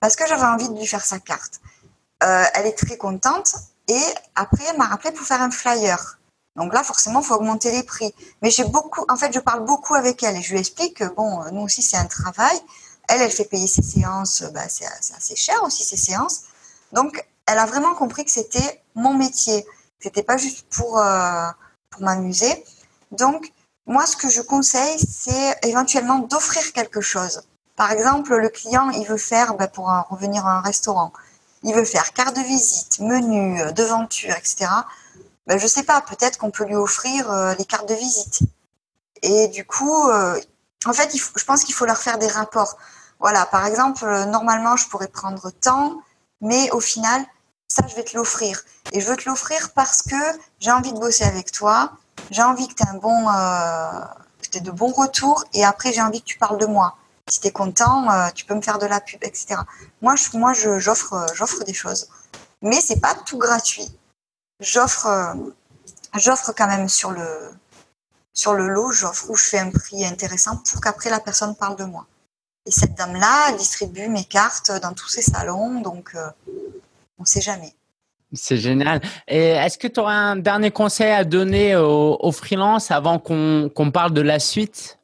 [0.00, 1.60] parce que j'avais envie de lui faire sa carte.
[2.18, 3.54] elle est très contente.
[3.86, 6.18] Et après, elle m'a rappelé pour faire un flyer.
[6.56, 8.14] Donc là, forcément, il faut augmenter les prix.
[8.42, 11.04] Mais j'ai beaucoup, en fait, je parle beaucoup avec elle et je lui explique que
[11.04, 12.58] bon, nous aussi, c'est un travail.
[13.08, 16.42] Elle, elle fait payer ses séances, bah, c'est assez cher aussi ces séances.
[16.92, 19.66] Donc, elle a vraiment compris que c'était mon métier,
[19.98, 21.46] c'était pas juste pour euh,
[21.90, 22.64] pour m'amuser.
[23.10, 23.52] Donc,
[23.86, 27.42] moi, ce que je conseille, c'est éventuellement d'offrir quelque chose.
[27.76, 31.12] Par exemple, le client, il veut faire, bah, pour revenir à un restaurant,
[31.64, 34.68] il veut faire carte de visite, menu, euh, devanture, etc
[35.46, 38.40] ben, je sais pas, peut-être qu'on peut lui offrir euh, les cartes de visite.
[39.22, 40.38] Et du coup, euh,
[40.86, 42.76] en fait, il faut, je pense qu'il faut leur faire des rapports.
[43.18, 46.00] Voilà, par exemple, euh, normalement, je pourrais prendre temps,
[46.40, 47.24] mais au final,
[47.68, 48.62] ça, je vais te l'offrir.
[48.92, 50.16] Et je veux te l'offrir parce que
[50.60, 51.92] j'ai envie de bosser avec toi,
[52.30, 56.20] j'ai envie que tu aies un bon, euh, de bons retours, et après, j'ai envie
[56.20, 56.96] que tu parles de moi.
[57.28, 59.54] Si tu es content, tu peux me faire de la pub, etc.
[60.02, 62.08] Moi, je, moi, j'offre, j'offre des choses,
[62.60, 63.88] mais c'est pas tout gratuit
[64.60, 65.34] j'offre euh,
[66.16, 67.50] j'offre quand même sur le
[68.34, 71.76] sur le lot, j'offre où je fais un prix intéressant pour qu'après la personne parle
[71.76, 72.06] de moi.
[72.64, 76.28] Et cette dame-là, distribue mes cartes dans tous ses salons, donc euh,
[77.18, 77.74] on ne sait jamais.
[78.32, 79.02] C'est génial.
[79.28, 83.90] Et est-ce que tu aurais un dernier conseil à donner aux, aux freelances avant qu'on
[83.92, 84.98] parle de la suite?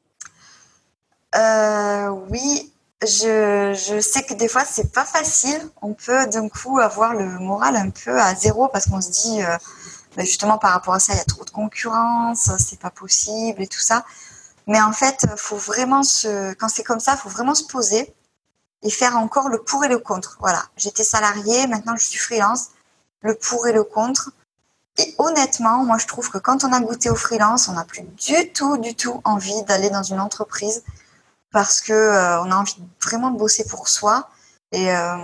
[1.34, 5.60] Euh, Oui, je, je, sais que des fois c'est pas facile.
[5.82, 9.42] On peut d'un coup avoir le moral un peu à zéro parce qu'on se dit
[9.42, 9.56] euh,
[10.16, 13.62] bah, justement par rapport à ça il y a trop de concurrence, c'est pas possible
[13.62, 14.04] et tout ça.
[14.66, 18.14] Mais en fait, faut vraiment se, quand c'est comme ça, faut vraiment se poser
[18.82, 20.36] et faire encore le pour et le contre.
[20.40, 22.68] Voilà, j'étais salarié, maintenant je suis freelance,
[23.22, 24.32] le pour et le contre.
[24.98, 28.02] Et honnêtement, moi je trouve que quand on a goûté au freelance, on n'a plus
[28.02, 30.82] du tout, du tout envie d'aller dans une entreprise
[31.52, 34.28] parce que euh, on a envie vraiment de bosser pour soi.
[34.72, 35.16] Et euh,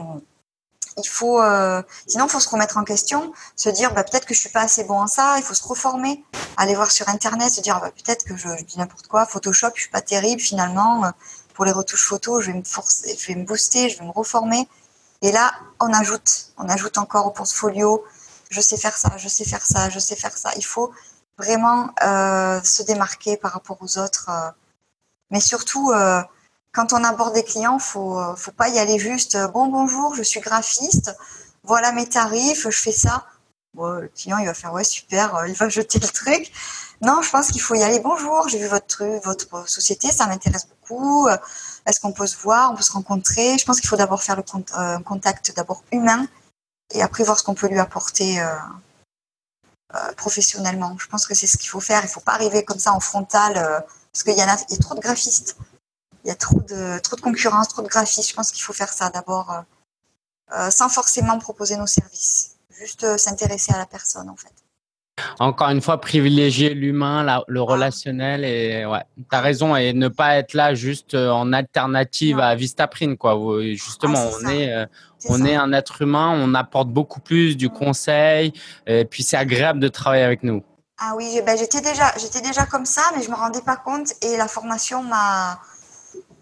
[0.97, 4.35] il faut euh, sinon il faut se remettre en question se dire bah, peut-être que
[4.35, 6.25] je suis pas assez bon en ça il faut se reformer.
[6.57, 9.27] Aller voir sur internet se dire bah, peut-être que je, dis n'importe quoi.
[9.27, 11.13] Photoshop je suis pas terrible finalement.
[11.55, 14.13] Pour les retouches photos je vais me forcer je vais me booster je vais me
[14.13, 14.69] reformer.
[15.23, 18.05] Et là on ajoute on ajoute encore au portfolio.
[18.51, 20.51] Je sais faire ça je sais faire ça je sais faire ça.
[20.57, 20.93] Il faut
[21.39, 24.31] vraiment se démarquer par rapport aux autres
[25.31, 26.23] mais surtout, euh,
[26.73, 30.15] quand on aborde des clients, faut euh, faut pas y aller juste euh, bon bonjour,
[30.15, 31.17] je suis graphiste,
[31.63, 33.27] voilà mes tarifs, je fais ça.
[33.77, 36.53] le client il va faire ouais super, il va jeter le truc.
[37.03, 40.27] Non, je pense qu'il faut y aller bonjour, j'ai vu votre truc, votre société, ça
[40.27, 41.29] m'intéresse beaucoup.
[41.87, 43.59] Est-ce qu'on peut se voir, on peut se rencontrer?
[43.59, 46.27] Je pense qu'il faut d'abord faire le contact d'abord humain
[46.95, 48.43] et après voir ce qu'on peut lui apporter
[50.17, 50.97] professionnellement.
[50.99, 52.03] Je pense que c'est ce qu'il faut faire.
[52.05, 54.79] Il faut pas arriver comme ça en frontal parce qu'il y, a, il y a
[54.79, 55.57] trop de graphistes.
[56.24, 58.29] Il y a trop de, trop de concurrence, trop de graphistes.
[58.29, 62.53] Je pense qu'il faut faire ça d'abord euh, euh, sans forcément proposer nos services.
[62.79, 64.53] Juste euh, s'intéresser à la personne, en fait.
[65.40, 67.64] Encore une fois, privilégier l'humain, le ah.
[67.64, 72.55] relationnel et ouais, tu as raison et ne pas être là juste en alternative à
[72.57, 73.38] Vistaprint quoi.
[73.74, 74.87] Justement, ah, on est
[75.29, 78.53] on est un être humain, on apporte beaucoup plus du conseil
[78.88, 80.64] et puis c'est agréable de travailler avec nous.
[81.07, 84.14] Ah oui, ben j'étais déjà, j'étais déjà comme ça, mais je me rendais pas compte
[84.23, 85.61] et la formation m'a.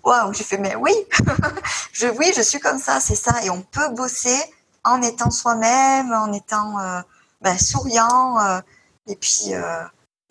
[0.04, 0.92] Waouh, j'ai fait mais oui,
[1.92, 4.38] je oui, je suis comme ça, c'est ça et on peut bosser
[4.84, 7.00] en étant soi-même, en étant euh,
[7.40, 8.60] ben, souriant euh,
[9.08, 9.82] et puis euh,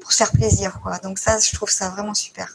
[0.02, 0.98] pour se faire plaisir quoi.
[1.00, 2.48] Donc ça, je trouve ça vraiment super.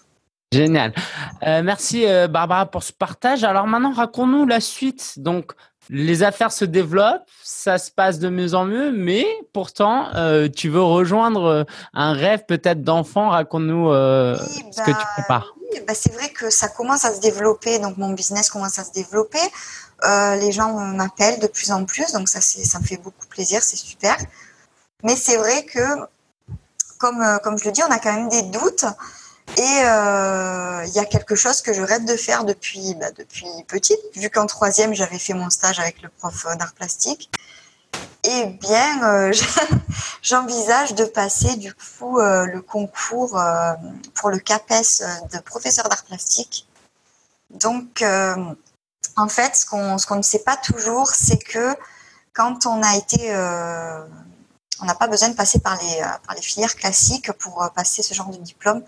[0.52, 0.94] Génial.
[1.42, 3.44] merci Barbara pour ce partage.
[3.44, 5.18] Alors maintenant, raconte-nous la suite.
[5.18, 5.52] Donc
[5.90, 10.68] les affaires se développent, ça se passe de mieux en mieux, mais pourtant, euh, tu
[10.68, 13.30] veux rejoindre euh, un rêve peut-être d'enfant.
[13.30, 15.54] Raconte-nous euh, ce que tu bah, prépares.
[15.72, 18.84] Oui, bah c'est vrai que ça commence à se développer, donc mon business commence à
[18.84, 19.38] se développer.
[20.02, 23.76] les gens m'appellent de plus en plus, donc ça, ça me fait beaucoup plaisir, c'est
[23.76, 24.16] super.
[25.02, 25.80] Mais c'est vrai que,
[26.98, 28.86] comme, comme je le dis, on a quand même des doutes.
[29.56, 33.46] Et euh, il y a quelque chose que je rêve de faire depuis, bah, depuis
[33.68, 37.30] petite, vu qu'en troisième, j'avais fait mon stage avec le prof d'art plastique.
[38.24, 39.32] Et bien, euh,
[40.22, 43.40] j'envisage de passer du coup euh, le concours
[44.14, 46.66] pour le CAPES de professeur d'art plastique.
[47.50, 48.04] Donc,
[49.16, 51.74] en fait, ce qu'on qu'on ne sait pas toujours, c'est que
[52.34, 53.34] quand on a été
[54.82, 58.12] on n'a pas besoin de passer par les, par les filières classiques pour passer ce
[58.12, 58.82] genre de diplôme.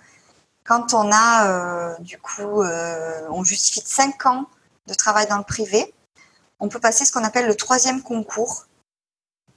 [0.69, 4.45] Quand on a, euh, du coup, euh, on justifie de 5 ans
[4.87, 5.95] de travail dans le privé,
[6.61, 8.67] on peut passer ce qu'on appelle le troisième concours.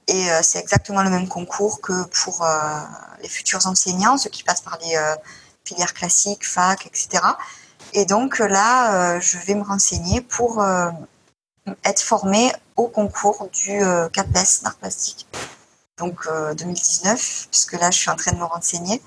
[0.06, 2.46] Et euh, c'est exactement le même concours que pour
[3.20, 4.98] les futurs enseignants, ceux qui passent par les
[5.66, 7.22] filières classiques, fac, etc.
[7.92, 10.64] Et donc là, je vais me renseigner pour
[11.84, 13.80] être formée au concours du
[14.12, 15.26] CAPES d'art plastique.
[15.98, 19.02] Donc 2019, puisque là, je suis en train de me renseigner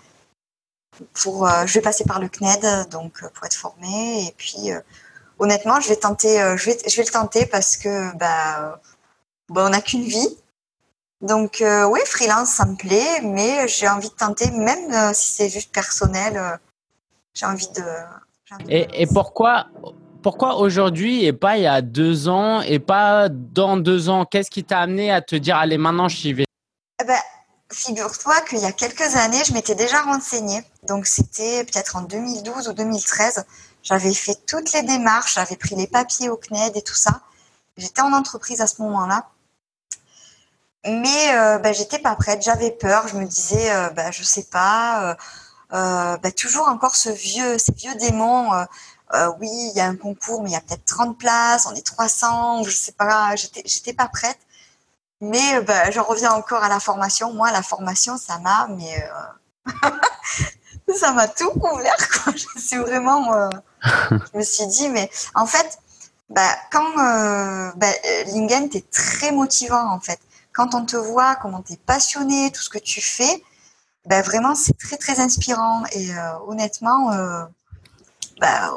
[1.13, 4.71] pour, euh, je vais passer par le CNED donc euh, pour être formée et puis
[4.71, 4.79] euh,
[5.39, 8.81] honnêtement je vais tenter, je vais, je vais le tenter parce que bah,
[9.49, 10.38] bah on n'a qu'une vie.
[11.21, 15.73] Donc oui, freelance ça me plaît, mais j'ai envie de tenter même si c'est juste
[15.73, 16.60] personnel.
[17.34, 17.84] j'ai envie de.
[18.69, 19.67] et, et pourquoi
[20.21, 24.25] pourquoi aujourd'hui et pas il y a deux ans et pas dans deux ans?
[24.25, 26.45] Qu'est-ce qui t'a amené à te dire allez maintenant j'y vais?
[27.01, 27.19] Eh ben,
[27.75, 30.63] Figure-toi qu'il y a quelques années, je m'étais déjà renseignée.
[30.83, 33.43] Donc, c'était peut-être en 2012 ou 2013.
[33.83, 37.19] J'avais fait toutes les démarches, j'avais pris les papiers au CNED et tout ça.
[37.75, 39.27] J'étais en entreprise à ce moment-là.
[40.85, 43.09] Mais euh, ben, j'étais pas prête, j'avais peur.
[43.09, 45.17] Je me disais, euh, ben, je sais pas.
[45.73, 48.51] Euh, ben, toujours encore ce vieux, ces vieux démons.
[49.41, 51.85] oui, il y a un concours, mais il y a peut-être 30 places, on est
[51.85, 53.35] 300, je sais pas.
[53.35, 54.39] J'étais pas prête.
[55.21, 57.34] Mais bah, j'en reviens encore à la formation.
[57.34, 59.04] Moi, la formation, ça m'a, mais
[59.73, 59.89] euh,
[60.95, 61.97] ça m'a tout couvert.
[62.12, 62.34] Quoi.
[62.36, 63.49] Je suis vraiment, euh,
[64.12, 65.80] je me suis dit, mais en fait,
[66.30, 67.91] bah, quand euh, bah,
[68.28, 70.19] Lingen, t'es très motivant en fait.
[70.54, 73.43] Quand on te voit, comment t'es passionné, tout ce que tu fais,
[74.06, 75.84] bah, vraiment, c'est très très inspirant.
[75.91, 76.12] Et
[76.47, 77.12] honnêtement,
[78.39, 78.71] bah,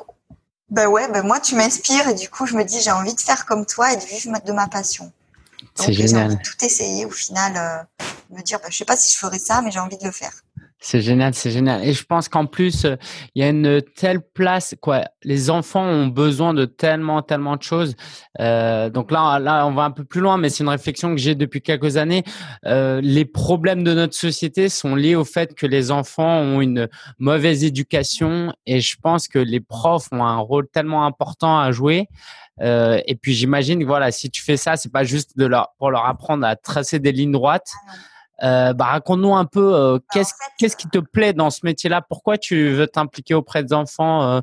[0.71, 3.21] bah ouais, bah, moi, tu m'inspires et du coup, je me dis, j'ai envie de
[3.21, 5.13] faire comme toi et de vivre de ma passion.
[5.79, 6.31] C'est génial.
[6.31, 8.05] J'ai tout essayer au final, euh,
[8.37, 10.13] me dire, bah, je sais pas si je ferai ça, mais j'ai envie de le
[10.13, 10.33] faire.
[10.81, 11.85] C'est génial, c'est génial.
[11.85, 12.95] Et je pense qu'en plus, euh,
[13.35, 15.07] il y a une telle place, quoi.
[15.25, 17.97] Les enfants ont besoin de tellement, tellement de choses.
[18.39, 21.21] Euh, donc là, là, on va un peu plus loin, mais c'est une réflexion que
[21.21, 22.23] j'ai depuis quelques années.
[22.65, 26.89] Euh, les problèmes de notre société sont liés au fait que les enfants ont une
[27.19, 32.07] mauvaise éducation, et je pense que les profs ont un rôle tellement important à jouer.
[32.61, 35.91] Euh, et puis j'imagine, voilà, si tu fais ça, c'est pas juste de leur pour
[35.91, 37.73] leur apprendre à tracer des lignes droites.
[37.73, 37.93] Ah
[38.45, 42.03] euh, bah, raconte-nous un peu euh, bah, qu'est-ce qu'est-ce qui te plaît dans ce métier-là?
[42.09, 44.41] Pourquoi tu veux t'impliquer auprès des enfants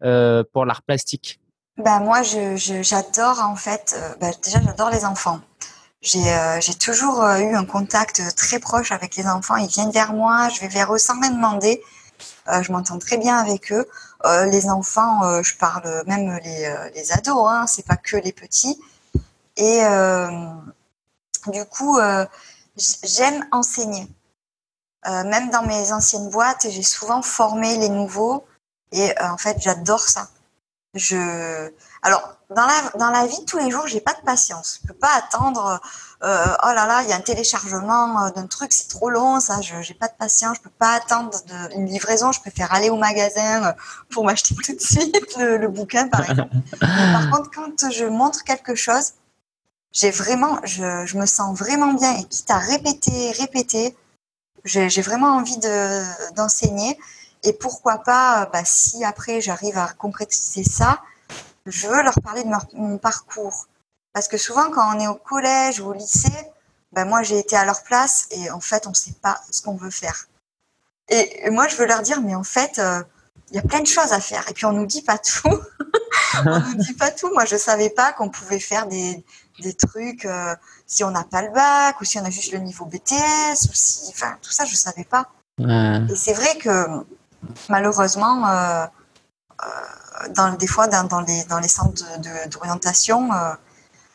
[0.00, 1.40] pour l'art plastique?
[1.76, 5.40] Bah, Moi, j'adore en fait, bah, déjà j'adore les enfants.
[6.02, 9.56] J'ai toujours eu un contact très proche avec les enfants.
[9.56, 11.82] Ils viennent vers moi, je vais vers eux sans même demander.
[12.62, 13.86] Je m'entends très bien avec eux.
[14.24, 18.80] les enfants, je parle même les, les ados, hein, c'est pas que les petits.
[19.56, 19.82] Et
[21.48, 21.98] du coup,
[22.76, 24.08] j'aime enseigner.
[25.06, 28.44] Euh, même dans mes anciennes boîtes, j'ai souvent formé les nouveaux
[28.90, 30.28] et euh, en fait, j'adore ça.
[30.94, 31.70] Je,
[32.02, 34.80] alors dans la dans la vie de tous les jours, j'ai pas de patience.
[34.82, 35.80] Je peux pas attendre.
[36.22, 39.60] Euh, oh là là, il y a un téléchargement d'un truc, c'est trop long, ça.
[39.60, 40.56] Je j'ai pas de patience.
[40.58, 41.30] Je peux pas attendre
[41.74, 42.32] une livraison.
[42.32, 43.74] Je préfère aller au magasin
[44.10, 46.56] pour m'acheter tout de suite le, bouquin, par exemple.
[46.80, 49.12] par contre, quand je montre quelque chose,
[49.92, 53.96] j'ai vraiment, je, je, me sens vraiment bien et quitte à répéter, répéter,
[54.66, 55.58] j'ai vraiment envie
[56.34, 56.98] d'enseigner.
[57.44, 61.00] et pourquoi pas, bah, si après j'arrive à concrétiser ça,
[61.66, 63.66] je veux leur parler de mon, parcours.
[64.16, 66.32] Parce que souvent, quand on est au collège ou au lycée,
[66.90, 69.60] bah, moi j'ai été à leur place et en fait, on ne sait pas ce
[69.60, 70.24] qu'on veut faire.
[71.10, 73.02] Et, moi, je veux leur dire, mais en fait, euh,
[73.50, 74.48] il y a plein de choses à faire.
[74.48, 75.60] Et puis, on nous dit pas tout.
[76.46, 77.30] on nous dit pas tout.
[77.34, 79.22] Moi, je savais pas qu'on pouvait faire des,
[79.60, 82.60] des trucs euh, si on n'a pas le bac ou si on a juste le
[82.60, 85.28] niveau BTS ou si, enfin, tout ça, je savais pas.
[85.58, 86.86] Et c'est vrai que
[87.68, 88.86] malheureusement, euh,
[89.62, 92.02] euh, dans, des fois, dans, dans, les, dans les centres
[92.48, 93.28] d'orientation,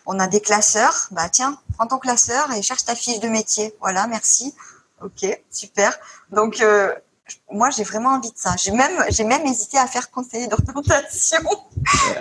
[0.06, 1.08] On a des classeurs.
[1.12, 3.74] Bah tiens, prends ton classeur et cherche ta fiche de métier.
[3.80, 4.54] Voilà, merci.
[5.02, 5.98] Ok, super.
[6.32, 6.94] Donc euh,
[7.52, 8.56] moi, j'ai vraiment envie de ça.
[8.58, 11.40] J'ai même, j'ai même hésité à faire conseiller d'orientation.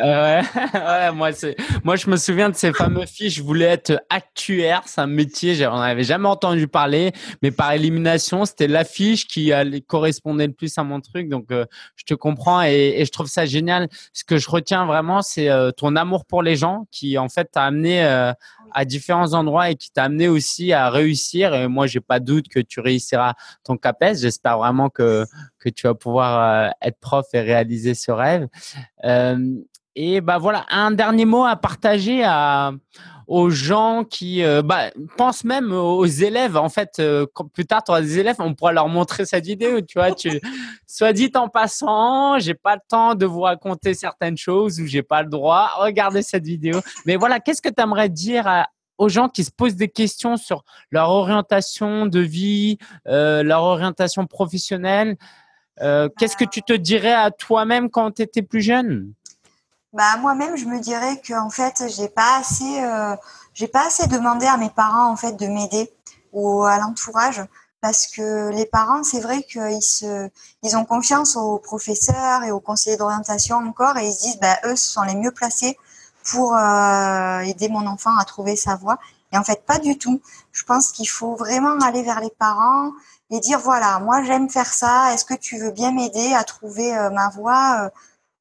[0.00, 3.34] Euh, ouais, moi, c'est, moi, je me souviens de ces fameux fiches.
[3.34, 4.82] Je voulais être actuaire.
[4.86, 9.52] C'est un métier, j'en avais jamais entendu parler, mais par élimination, c'était l'affiche qui
[9.86, 11.28] correspondait le plus à mon truc.
[11.28, 11.64] Donc, euh,
[11.96, 13.88] je te comprends et, je trouve ça génial.
[14.12, 17.50] Ce que je retiens vraiment, c'est euh, ton amour pour les gens qui, en fait,
[17.52, 18.02] t'a amené
[18.72, 21.54] à différents endroits et qui t'a amené aussi à réussir.
[21.54, 24.16] Et moi, j'ai pas doute que tu réussiras ton CAPES.
[24.20, 25.24] J'espère vraiment que,
[25.58, 28.48] que tu vas pouvoir euh, être prof et réaliser ce rêve.
[29.04, 29.56] Euh,
[29.96, 32.24] et bah voilà, un dernier mot à partager
[33.30, 36.56] aux gens qui euh, bah, pensent même aux élèves.
[36.56, 37.00] En fait,
[37.54, 39.80] plus tard, tu auras des élèves, on pourra leur montrer cette vidéo.
[39.82, 40.40] Tu vois, tu,
[40.88, 45.04] soit dit en passant, j'ai pas le temps de vous raconter certaines choses ou j'ai
[45.04, 45.70] pas le droit.
[45.76, 46.80] Regardez cette vidéo.
[47.06, 48.66] Mais voilà, qu'est-ce que tu aimerais dire à,
[48.98, 54.26] aux gens qui se posent des questions sur leur orientation de vie, euh, leur orientation
[54.26, 55.16] professionnelle?
[55.82, 59.12] Euh, qu'est-ce que tu te dirais à toi-même quand tu étais plus jeune?
[59.92, 63.16] Bah, Moi-même, je me dirais que en fait, j'ai pas assez, euh,
[63.54, 65.92] j'ai pas assez demandé à mes parents en fait, de m'aider
[66.32, 67.42] ou à l'entourage.
[67.80, 70.28] Parce que les parents, c'est vrai qu'ils se,
[70.62, 74.58] ils ont confiance aux professeurs et aux conseillers d'orientation encore, et ils se disent, bah,
[74.66, 75.78] eux, ce sont les mieux placés
[76.30, 78.98] pour euh, aider mon enfant à trouver sa voie.
[79.32, 80.20] Et en fait, pas du tout.
[80.52, 82.92] Je pense qu'il faut vraiment aller vers les parents
[83.30, 85.14] et dire voilà, moi j'aime faire ça.
[85.14, 87.90] Est-ce que tu veux bien m'aider à trouver euh, ma voie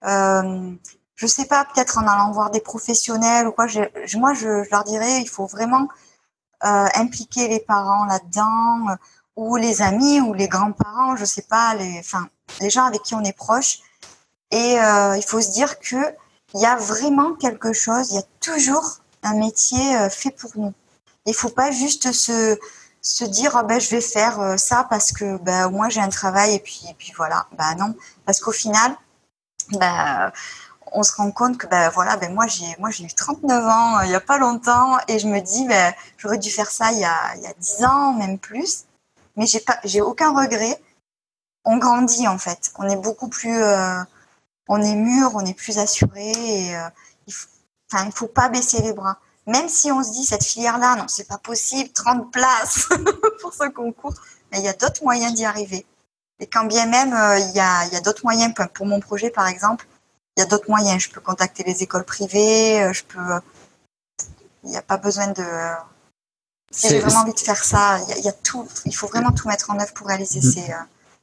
[0.05, 0.71] euh, euh,
[1.19, 3.65] Je sais pas, peut-être en allant voir des professionnels ou quoi.
[4.15, 5.89] Moi, je, leur dirais, il faut vraiment
[6.63, 8.95] euh, impliquer les parents là-dedans
[9.35, 11.17] ou les amis ou les grands-parents.
[11.17, 12.29] Je sais pas, les, enfin,
[12.61, 13.79] les gens avec qui on est proche.
[14.51, 15.97] Et il faut se dire que
[16.53, 20.51] il y a vraiment quelque chose, il y a toujours un métier euh, fait pour
[20.55, 20.73] nous.
[21.25, 22.57] Il faut pas juste se,
[23.01, 26.09] se dire oh ben je vais faire euh, ça parce que ben moi j'ai un
[26.09, 27.47] travail et puis et puis voilà.
[27.57, 27.95] Ben non,
[28.25, 28.95] parce qu'au final
[29.73, 30.31] ben
[30.93, 33.99] on se rend compte que ben voilà ben moi j'ai moi j'ai eu 39 ans
[33.99, 36.91] euh, il y a pas longtemps et je me dis ben j'aurais dû faire ça
[36.91, 38.85] il y a il y a 10 ans même plus
[39.35, 40.81] mais j'ai pas j'ai aucun regret
[41.65, 43.61] on grandit en fait on est beaucoup plus
[44.69, 46.87] on est mûr, on est plus assuré et euh,
[47.27, 47.49] il faut,
[48.13, 49.17] faut pas baisser les bras.
[49.47, 52.87] Même si on se dit cette filière-là, non, c'est pas possible, 30 places
[53.41, 54.13] pour ce concours,
[54.51, 55.85] mais il y a d'autres moyens d'y arriver.
[56.39, 58.99] Et quand bien même euh, il y a, il y a d'autres moyens, pour mon
[58.99, 59.87] projet par exemple,
[60.39, 61.03] il y a d'autres moyens.
[61.03, 63.19] Je peux contacter les écoles privées, euh, je peux.
[64.63, 65.43] Il n'y a pas besoin de.
[66.71, 68.65] Si j'ai vraiment envie de faire ça, il y, a, il y, a, tout.
[68.85, 70.51] Il faut vraiment tout mettre en œuvre pour réaliser mm.
[70.51, 70.67] ses,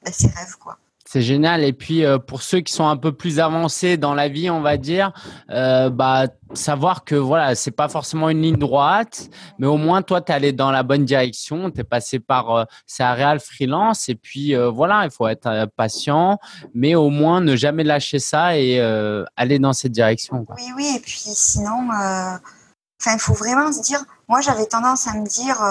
[0.02, 0.76] ben, ses rêves, quoi.
[1.16, 1.64] C'est génial.
[1.64, 4.60] Et puis euh, pour ceux qui sont un peu plus avancés dans la vie, on
[4.60, 5.14] va dire,
[5.48, 10.20] euh, bah savoir que voilà, c'est pas forcément une ligne droite, mais au moins toi
[10.20, 12.64] tu es allé dans la bonne direction, tu es passé par euh,
[13.00, 16.38] Real freelance et puis euh, voilà, il faut être patient,
[16.74, 18.78] mais au moins ne jamais lâcher ça et
[19.36, 20.44] aller dans cette direction.
[20.54, 21.88] Oui oui, et puis sinon
[23.06, 25.62] il faut vraiment se dire moi j'avais tendance à me dire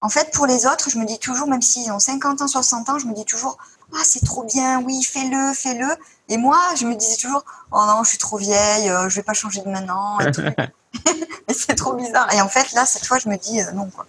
[0.00, 2.88] en fait, pour les autres, je me dis toujours, même s'ils ont 50 ans, 60
[2.88, 3.58] ans, je me dis toujours,
[3.94, 5.88] ah, c'est trop bien, oui, fais-le, fais-le.
[6.28, 9.22] Et moi, je me disais toujours, oh non, je suis trop vieille, euh, je vais
[9.22, 10.18] pas changer de maintenant.
[10.20, 12.32] Et, c'est trop bizarre.
[12.34, 14.06] Et en fait, là, cette fois, je me dis, euh, non, quoi.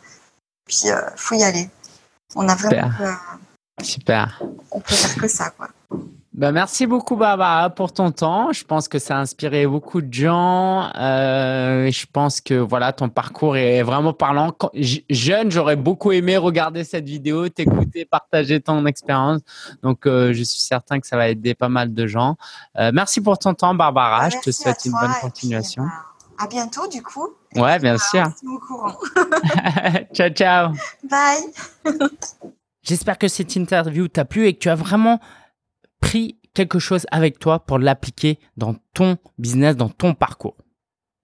[0.66, 1.70] Puis, il euh, faut y aller.
[2.36, 2.92] On a vraiment.
[3.82, 4.42] Super.
[4.72, 5.70] On peut faire que ça, quoi.
[6.40, 8.54] Ben, merci beaucoup Barbara pour ton temps.
[8.54, 10.90] Je pense que ça a inspiré beaucoup de gens.
[10.96, 14.54] Euh, je pense que voilà ton parcours est vraiment parlant.
[14.54, 19.42] Quand, jeune, j'aurais beaucoup aimé regarder cette vidéo, t'écouter, partager ton expérience.
[19.84, 22.38] Donc euh, je suis certain que ça va aider pas mal de gens.
[22.78, 24.30] Euh, merci pour ton temps Barbara.
[24.30, 25.84] je te souhaite une bonne continuation.
[25.84, 27.28] Puis, à bientôt du coup.
[27.58, 28.24] Ouais, bien sûr.
[30.14, 30.72] ciao ciao.
[31.04, 31.98] Bye.
[32.82, 35.20] J'espère que cette interview t'a plu et que tu as vraiment
[36.00, 40.58] pris quelque chose avec toi pour l'appliquer dans ton business, dans ton parcours.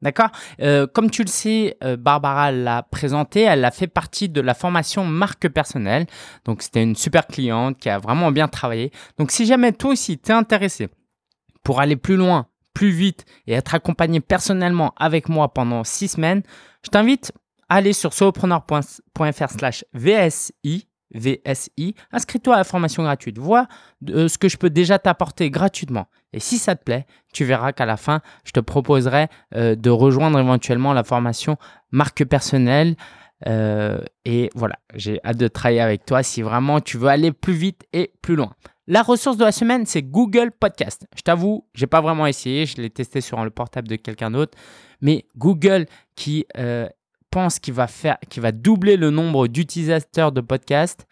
[0.02, 0.30] D'accord?
[0.62, 4.54] Euh, Comme tu le sais, euh, Barbara l'a présenté, elle a fait partie de la
[4.54, 6.06] formation marque personnelle.
[6.44, 8.92] Donc, c'était une super cliente qui a vraiment bien travaillé.
[9.18, 10.90] Donc, si jamais toi aussi t'es intéressé
[11.64, 16.44] pour aller plus loin, plus vite et être accompagné personnellement avec moi pendant six semaines,
[16.84, 17.32] je t'invite
[17.70, 23.38] à aller sur solopreneur.fr slash VSI VSI, inscris-toi à la formation gratuite.
[23.38, 23.68] Vois
[24.10, 26.08] euh, ce que je peux déjà t'apporter gratuitement.
[26.34, 29.90] Et si ça te plaît, tu verras qu'à la fin, je te proposerai euh, de
[29.90, 31.58] rejoindre éventuellement la formation
[31.92, 32.96] marque personnelle.
[33.48, 37.54] Euh, et voilà, j'ai hâte de travailler avec toi si vraiment tu veux aller plus
[37.54, 38.54] vite et plus loin.
[38.88, 41.08] la ressource de la semaine, c'est Google Podcast.
[41.16, 44.58] Je t'avoue, j'ai pas vraiment essayé, je l'ai testé sur le portable de quelqu'un d'autre,
[45.02, 45.86] mais Google
[46.16, 46.46] qui
[47.36, 51.06] pense qu'il va faire, qu'il va doubler le nombre d'utilisateurs de podcast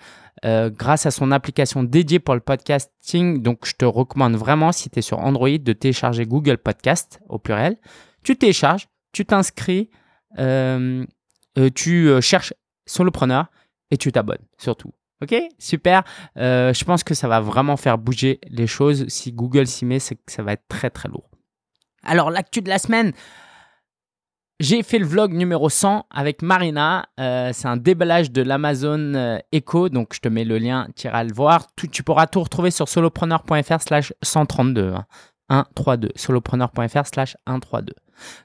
[0.46, 3.42] euh, grâce à son application dédiée pour le podcasting.
[3.42, 7.40] Donc, je te recommande vraiment, si tu es sur Android, de télécharger Google Podcast au
[7.40, 7.76] pluriel.
[8.24, 9.90] Tu télécharges, tu t'inscris,
[10.40, 11.06] euh,
[11.76, 12.54] tu cherches
[12.86, 13.48] solopreneur
[13.92, 14.94] et tu t'abonnes surtout.
[15.22, 16.04] Ok, super.
[16.38, 19.10] Euh, je pense que ça va vraiment faire bouger les choses.
[19.10, 21.30] Si Google s'y met, que ça va être très très lourd.
[22.02, 23.12] Alors, l'actu de la semaine,
[24.60, 27.08] j'ai fait le vlog numéro 100 avec Marina.
[27.20, 29.90] Euh, c'est un déballage de l'Amazon euh, Echo.
[29.90, 31.68] Donc, je te mets le lien, tu iras le voir.
[31.92, 34.94] tu pourras tout retrouver sur solopreneur.fr slash 132.
[35.50, 36.10] 132.
[36.16, 37.94] Solopreneur.fr slash 132.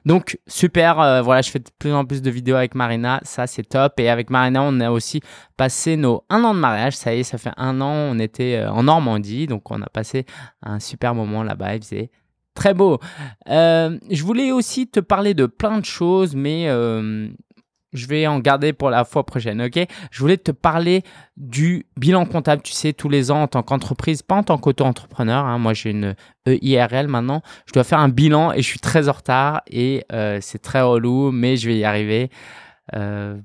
[0.03, 3.45] Donc super, euh, voilà, je fais de plus en plus de vidéos avec Marina, ça
[3.45, 3.99] c'est top.
[3.99, 5.21] Et avec Marina, on a aussi
[5.57, 8.65] passé nos un an de mariage, ça y est, ça fait un an, on était
[8.65, 10.25] en Normandie, donc on a passé
[10.63, 12.09] un super moment là-bas, il faisait
[12.53, 12.99] très beau.
[13.49, 16.67] Euh, je voulais aussi te parler de plein de choses, mais
[17.93, 19.79] je vais en garder pour la fois prochaine, ok?
[20.11, 21.03] Je voulais te parler
[21.37, 25.45] du bilan comptable, tu sais, tous les ans en tant qu'entreprise, pas en tant qu'auto-entrepreneur.
[25.45, 25.57] Hein.
[25.57, 27.41] moi, j'ai une EIRL maintenant.
[27.65, 30.81] Je dois faire un bilan et je suis très en retard et euh, c'est très
[30.81, 32.29] relou, mais je vais y arriver.
[32.95, 33.37] Euh,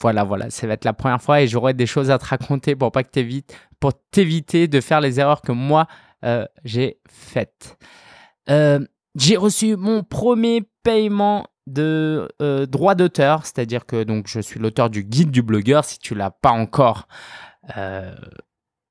[0.00, 2.74] voilà, voilà, ça va être la première fois et j'aurai des choses à te raconter
[2.74, 5.86] pour pas que t'évites, pour t'éviter de faire les erreurs que moi
[6.24, 7.76] euh, j'ai faites.
[9.16, 14.90] J'ai reçu mon premier paiement de euh, droit d'auteur, c'est-à-dire que donc je suis l'auteur
[14.90, 15.84] du guide du blogueur.
[15.84, 17.06] Si tu l'as pas encore,
[17.76, 18.14] euh,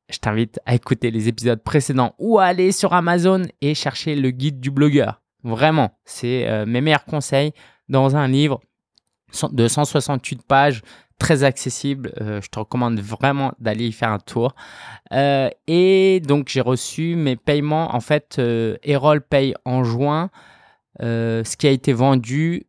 [0.10, 4.32] je t'invite à écouter les épisodes précédents ou à aller sur Amazon et chercher le
[4.32, 5.22] guide du blogueur.
[5.44, 7.54] Vraiment, c'est euh, mes meilleurs conseils
[7.88, 8.62] dans un livre
[9.52, 10.82] de 168 pages,
[11.20, 12.14] très accessible.
[12.18, 14.56] je te recommande vraiment d'aller y faire un tour.
[15.12, 17.94] et donc j'ai reçu mes paiements.
[17.94, 18.42] En fait,
[18.84, 20.30] Erol paye en juin.
[21.00, 22.66] ce qui a été vendu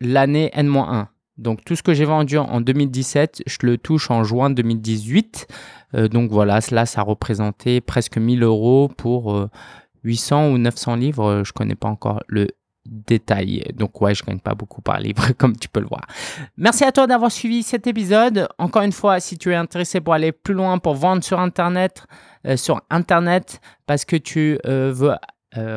[0.00, 1.06] l'année N-1.
[1.36, 5.48] Donc tout ce que j'ai vendu en 2017, je le touche en juin 2018.
[5.94, 9.48] Euh, donc voilà, cela, ça représentait presque 1000 euros pour
[10.04, 11.42] 800 euh, ou 900 livres.
[11.44, 12.48] Je connais pas encore le
[12.86, 13.64] détail.
[13.74, 16.02] Donc ouais, je gagne pas beaucoup par livre, comme tu peux le voir.
[16.56, 18.48] Merci à toi d'avoir suivi cet épisode.
[18.58, 22.06] Encore une fois, si tu es intéressé pour aller plus loin, pour vendre sur Internet,
[22.46, 25.14] euh, sur Internet, parce que tu veux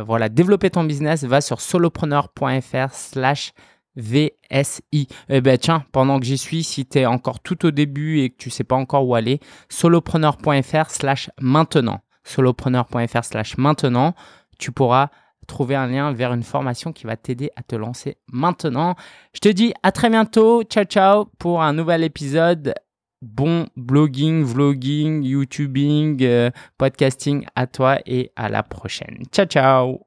[0.07, 3.53] voilà, développer ton business, va sur solopreneur.fr slash
[3.97, 5.07] VSI.
[5.29, 8.29] Eh ben tiens, pendant que j'y suis, si tu es encore tout au début et
[8.29, 9.39] que tu sais pas encore où aller,
[9.69, 11.99] solopreneur.fr slash maintenant.
[12.23, 14.13] Solopreneur.fr slash maintenant,
[14.59, 15.09] tu pourras
[15.47, 18.95] trouver un lien vers une formation qui va t'aider à te lancer maintenant.
[19.33, 20.63] Je te dis à très bientôt.
[20.63, 22.75] Ciao ciao pour un nouvel épisode.
[23.21, 29.23] Bon blogging, vlogging, YouTubing, euh, podcasting à toi et à la prochaine.
[29.31, 30.06] Ciao ciao